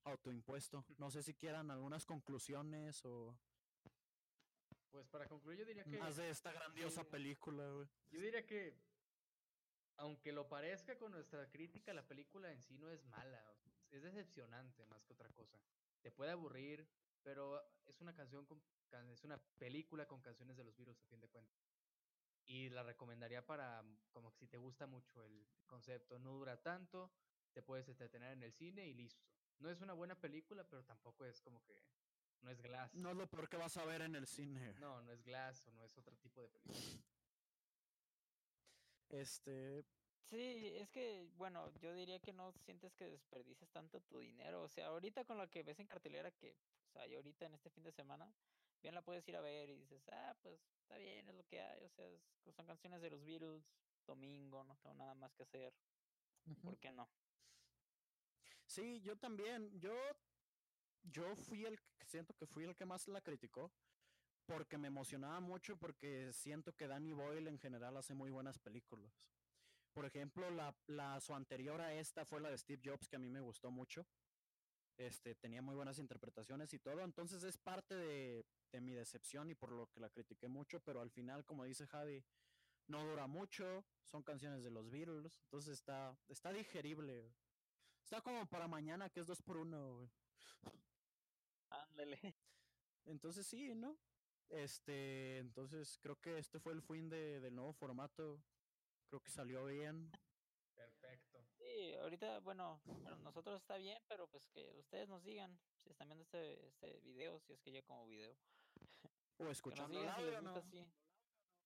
autoimpuesto. 0.05 0.85
No 0.99 1.11
sé 1.11 1.23
si 1.23 1.35
quieran 1.35 1.71
algunas 1.71 2.05
conclusiones 2.05 3.05
o 3.05 3.37
pues 4.91 5.07
para 5.09 5.27
concluir, 5.27 5.59
yo 5.59 5.65
diría 5.65 5.85
que. 5.85 5.99
Más 5.99 6.17
de 6.17 6.31
esta 6.31 6.53
grandiosa 6.53 7.05
película, 7.05 7.69
güey. 7.71 7.89
Yo 8.11 8.21
diría 8.21 8.47
que. 8.47 8.75
Aunque 9.99 10.33
lo 10.33 10.47
parezca 10.49 10.99
con 10.99 11.13
nuestra 11.13 11.49
crítica, 11.49 11.95
la 11.95 12.07
película 12.07 12.53
en 12.53 12.61
sí 12.63 12.77
no 12.77 12.91
es 12.91 13.05
mala. 13.07 13.43
Es 13.91 14.03
decepcionante 14.03 14.85
más 14.87 15.05
que 15.05 15.15
otra 15.15 15.31
cosa. 15.31 15.59
Te 16.03 16.11
puede 16.11 16.33
aburrir, 16.33 16.87
pero 17.23 17.63
es 17.87 18.01
una 18.01 18.15
canción 18.15 18.45
con, 18.45 18.63
es 19.11 19.25
una 19.25 19.39
película 19.59 20.07
con 20.07 20.21
canciones 20.21 20.57
de 20.57 20.65
los 20.65 20.77
virus 20.77 21.01
a 21.01 21.07
fin 21.07 21.21
de 21.21 21.29
cuentas. 21.29 21.57
Y 22.45 22.69
la 22.69 22.83
recomendaría 22.83 23.45
para 23.45 23.83
como 24.13 24.33
que 24.33 24.39
si 24.39 24.47
te 24.49 24.59
gusta 24.59 24.87
mucho 24.87 25.25
el 25.25 25.47
concepto, 25.67 26.19
no 26.19 26.33
dura 26.33 26.61
tanto, 26.63 27.11
te 27.53 27.63
puedes 27.63 27.89
entretener 27.89 28.33
en 28.33 28.43
el 28.43 28.53
cine 28.53 28.87
y 28.87 28.95
listo. 28.95 29.25
No 29.59 29.71
es 29.71 29.81
una 29.81 29.95
buena 29.95 30.15
película, 30.21 30.65
pero 30.65 30.85
tampoco 30.85 31.25
es 31.25 31.41
como 31.41 31.65
que 31.65 31.83
no 32.43 32.51
es 32.51 32.61
Glass. 32.61 32.95
No 32.95 33.11
es 33.11 33.17
lo 33.17 33.27
peor 33.29 33.49
que 33.49 33.57
vas 33.57 33.77
a 33.77 33.85
ver 33.85 34.03
en 34.03 34.15
el 34.15 34.27
cine. 34.27 34.75
No, 34.79 35.03
no 35.03 35.13
es 35.13 35.23
Glass 35.23 35.67
o 35.67 35.73
no 35.73 35.85
es 35.85 35.97
otro 35.99 36.17
tipo 36.17 36.43
de 36.43 36.49
película. 36.49 37.03
Este. 39.09 39.85
Sí, 40.23 40.73
es 40.75 40.89
que, 40.91 41.29
bueno, 41.37 41.71
yo 41.79 41.95
diría 41.95 42.19
que 42.19 42.33
no 42.33 42.53
sientes 42.53 42.93
que 42.95 43.09
desperdices 43.09 43.71
tanto 43.71 44.01
tu 44.01 44.19
dinero. 44.19 44.63
O 44.63 44.69
sea, 44.69 44.89
ahorita 44.89 45.25
con 45.25 45.39
lo 45.39 45.49
que 45.49 45.63
ves 45.63 45.79
en 45.79 45.87
cartelera 45.87 46.33
que 46.33 46.57
pues, 46.81 46.97
hay 46.97 47.15
ahorita 47.15 47.47
en 47.47 47.55
este 47.55 47.71
fin 47.71 47.85
de 47.85 47.93
semana, 47.93 48.33
bien 48.83 48.95
la 48.95 49.03
puedes 49.03 49.27
ir 49.29 49.37
a 49.37 49.41
ver 49.41 49.71
y 49.71 49.77
dices, 49.77 50.03
ah, 50.11 50.37
pues 50.43 50.61
está 50.81 50.97
bien, 50.99 51.29
es 51.29 51.35
lo 51.35 51.45
que 51.45 51.61
hay. 51.61 51.85
O 51.85 51.91
sea, 51.91 52.07
son 52.53 52.67
canciones 52.67 53.01
de 53.03 53.11
los 53.11 53.25
Beatles, 53.25 53.65
domingo, 54.05 54.65
no 54.65 54.77
tengo 54.77 54.97
nada 54.97 55.15
más 55.15 55.33
que 55.35 55.45
hacer. 55.45 55.73
¿Por 56.63 56.79
qué 56.79 56.93
no? 56.93 57.09
Sí, 58.67 59.01
yo 59.01 59.17
también. 59.17 59.79
Yo 59.81 59.95
yo 61.03 61.35
fui 61.37 61.65
el 61.65 61.79
que 61.79 62.05
siento 62.07 62.35
que 62.35 62.47
fui 62.47 62.65
el 62.65 62.77
que 62.77 62.87
más 62.87 63.09
la 63.09 63.21
criticó 63.21 63.73
porque 64.47 64.79
me 64.79 64.89
emocionaba 64.89 65.41
mucho 65.41 65.77
porque 65.77 66.33
siento 66.33 66.75
que 66.75 66.87
Danny 66.87 67.13
Boyle 67.13 67.49
en 67.49 67.59
general 67.59 67.97
hace 67.97 68.15
muy 68.15 68.31
buenas 68.31 68.59
películas. 68.59 69.29
Por 69.93 70.05
ejemplo, 70.05 70.51
la, 70.51 70.77
la 70.87 71.21
su 71.21 71.35
anterior 71.35 71.81
a 71.81 71.95
esta 71.95 72.25
fue 72.25 72.41
la 72.41 72.51
de 72.51 72.59
Steve 72.59 72.83
Jobs 72.85 73.09
que 73.09 73.17
a 73.17 73.19
mí 73.19 73.29
me 73.29 73.41
gustó 73.41 73.71
mucho. 73.71 74.07
Este 74.97 75.35
tenía 75.35 75.63
muy 75.63 75.75
buenas 75.75 75.99
interpretaciones 75.99 76.73
y 76.73 76.79
todo, 76.79 77.03
entonces 77.03 77.43
es 77.43 77.59
parte 77.59 77.95
de, 77.95 78.47
de 78.73 78.81
mi 78.81 78.95
decepción 78.95 79.51
y 79.51 79.55
por 79.55 79.73
lo 79.73 79.89
que 79.89 80.01
la 80.01 80.09
critiqué 80.09 80.49
mucho, 80.49 80.81
pero 80.81 81.01
al 81.01 81.11
final, 81.11 81.45
como 81.45 81.65
dice 81.65 81.87
Javi, 81.87 82.25
no 82.89 83.05
dura 83.05 83.27
mucho, 83.27 83.85
son 84.05 84.23
canciones 84.23 84.63
de 84.63 84.71
los 84.71 84.91
Beatles, 84.91 85.39
entonces 85.45 85.75
está, 85.75 86.17
está 86.29 86.53
digerible. 86.53 87.35
Está 88.03 88.21
como 88.21 88.47
para 88.47 88.69
mañana, 88.69 89.11
que 89.11 89.21
es 89.21 89.27
dos 89.27 89.43
por 89.43 89.57
uno. 89.57 90.09
Ándale. 91.71 92.19
Entonces 93.05 93.47
sí, 93.47 93.75
¿no? 93.75 93.97
Este, 94.49 95.39
entonces 95.39 95.99
creo 96.01 96.21
que 96.21 96.39
este 96.39 96.61
fue 96.61 96.73
el 96.73 96.81
fin 96.81 97.09
de, 97.09 97.41
del 97.41 97.55
nuevo 97.55 97.73
formato. 97.73 98.41
Creo 99.09 99.21
que 99.21 99.31
salió 99.31 99.65
bien. 99.65 100.11
Perfecto. 100.75 101.45
Sí, 101.59 101.95
ahorita, 101.95 102.41
bueno, 102.41 102.81
bueno, 102.85 103.17
nosotros 103.19 103.61
está 103.61 103.77
bien, 103.77 103.99
pero 104.09 104.29
pues 104.29 104.47
que 104.49 104.77
ustedes 104.79 105.09
nos 105.09 105.25
digan 105.25 105.59
si 105.83 105.91
están 105.91 106.09
viendo 106.09 106.23
este, 106.23 106.67
este 106.69 107.01
video, 107.01 107.41
si 107.41 107.53
es 107.55 107.61
que 107.61 107.73
ya 107.73 107.83
como 107.83 108.07
video. 108.07 108.37
O 109.39 109.49
escuchando 109.51 110.01
el 110.01 110.09
audio, 110.09 110.43
¿no? 110.43 110.63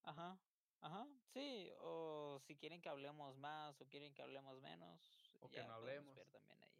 Ajá, 0.02 0.38
ajá, 0.80 1.06
sí, 1.34 1.70
o 1.80 2.40
si 2.40 2.56
quieren 2.56 2.80
que 2.80 2.88
hablemos 2.88 3.36
más 3.36 3.80
o 3.80 3.86
quieren 3.88 4.14
que 4.14 4.22
hablemos 4.22 4.60
menos. 4.62 5.00
O 5.40 5.50
que 5.50 5.62
no 5.64 5.74
hablemos. 5.74 6.14
Ver 6.14 6.28
también 6.28 6.62
ahí. 6.62 6.79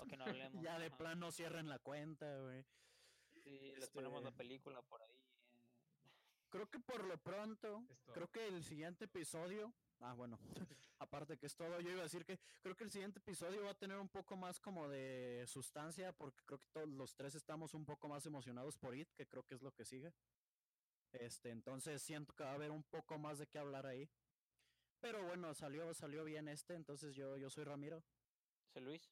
O 0.00 0.06
que 0.06 0.16
no 0.16 0.24
hablemos. 0.24 0.62
ya 0.62 0.78
de 0.78 0.90
plano 0.90 1.30
cierren 1.32 1.68
la 1.68 1.78
cuenta, 1.78 2.38
güey. 2.40 2.64
Sí, 3.42 3.72
les 3.76 3.90
ponemos 3.90 4.22
la 4.22 4.28
este 4.30 4.38
película 4.38 4.82
por 4.82 5.02
ahí. 5.02 5.22
Creo 6.50 6.68
que 6.68 6.78
por 6.80 7.04
lo 7.04 7.16
pronto, 7.16 7.82
creo 8.12 8.30
que 8.30 8.46
el 8.46 8.62
siguiente 8.62 9.06
episodio, 9.06 9.72
ah, 10.00 10.12
bueno, 10.12 10.38
aparte 10.98 11.38
que 11.38 11.46
es 11.46 11.56
todo, 11.56 11.80
yo 11.80 11.90
iba 11.90 12.00
a 12.00 12.02
decir 12.02 12.26
que 12.26 12.38
creo 12.60 12.76
que 12.76 12.84
el 12.84 12.90
siguiente 12.90 13.20
episodio 13.20 13.64
va 13.64 13.70
a 13.70 13.78
tener 13.78 13.96
un 13.98 14.10
poco 14.10 14.36
más 14.36 14.60
como 14.60 14.86
de 14.86 15.44
sustancia, 15.46 16.12
porque 16.12 16.42
creo 16.44 16.58
que 16.60 16.68
todos 16.70 16.88
los 16.88 17.14
tres 17.16 17.34
estamos 17.36 17.72
un 17.72 17.86
poco 17.86 18.06
más 18.06 18.26
emocionados 18.26 18.76
por 18.76 18.94
IT, 18.94 19.10
que 19.14 19.26
creo 19.26 19.44
que 19.44 19.54
es 19.54 19.62
lo 19.62 19.72
que 19.72 19.86
sigue. 19.86 20.12
Este, 21.12 21.48
entonces 21.50 22.02
siento 22.02 22.34
que 22.34 22.44
va 22.44 22.50
a 22.50 22.54
haber 22.54 22.70
un 22.70 22.82
poco 22.82 23.18
más 23.18 23.38
de 23.38 23.46
qué 23.46 23.58
hablar 23.58 23.86
ahí. 23.86 24.10
Pero 25.00 25.24
bueno, 25.24 25.54
salió, 25.54 25.92
salió 25.94 26.22
bien 26.22 26.48
este, 26.48 26.74
entonces 26.74 27.14
yo, 27.14 27.38
yo 27.38 27.48
soy 27.48 27.64
Ramiro. 27.64 28.04
Soy 28.74 28.82
Luis. 28.82 29.10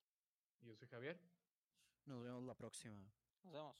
Yo 0.63 0.77
soy 0.77 0.89
Javier. 0.89 1.19
Nos 2.07 2.23
vemos 2.23 2.45
la 2.45 2.55
próxima. 2.55 3.11
Nos 3.45 3.53
vemos. 3.53 3.77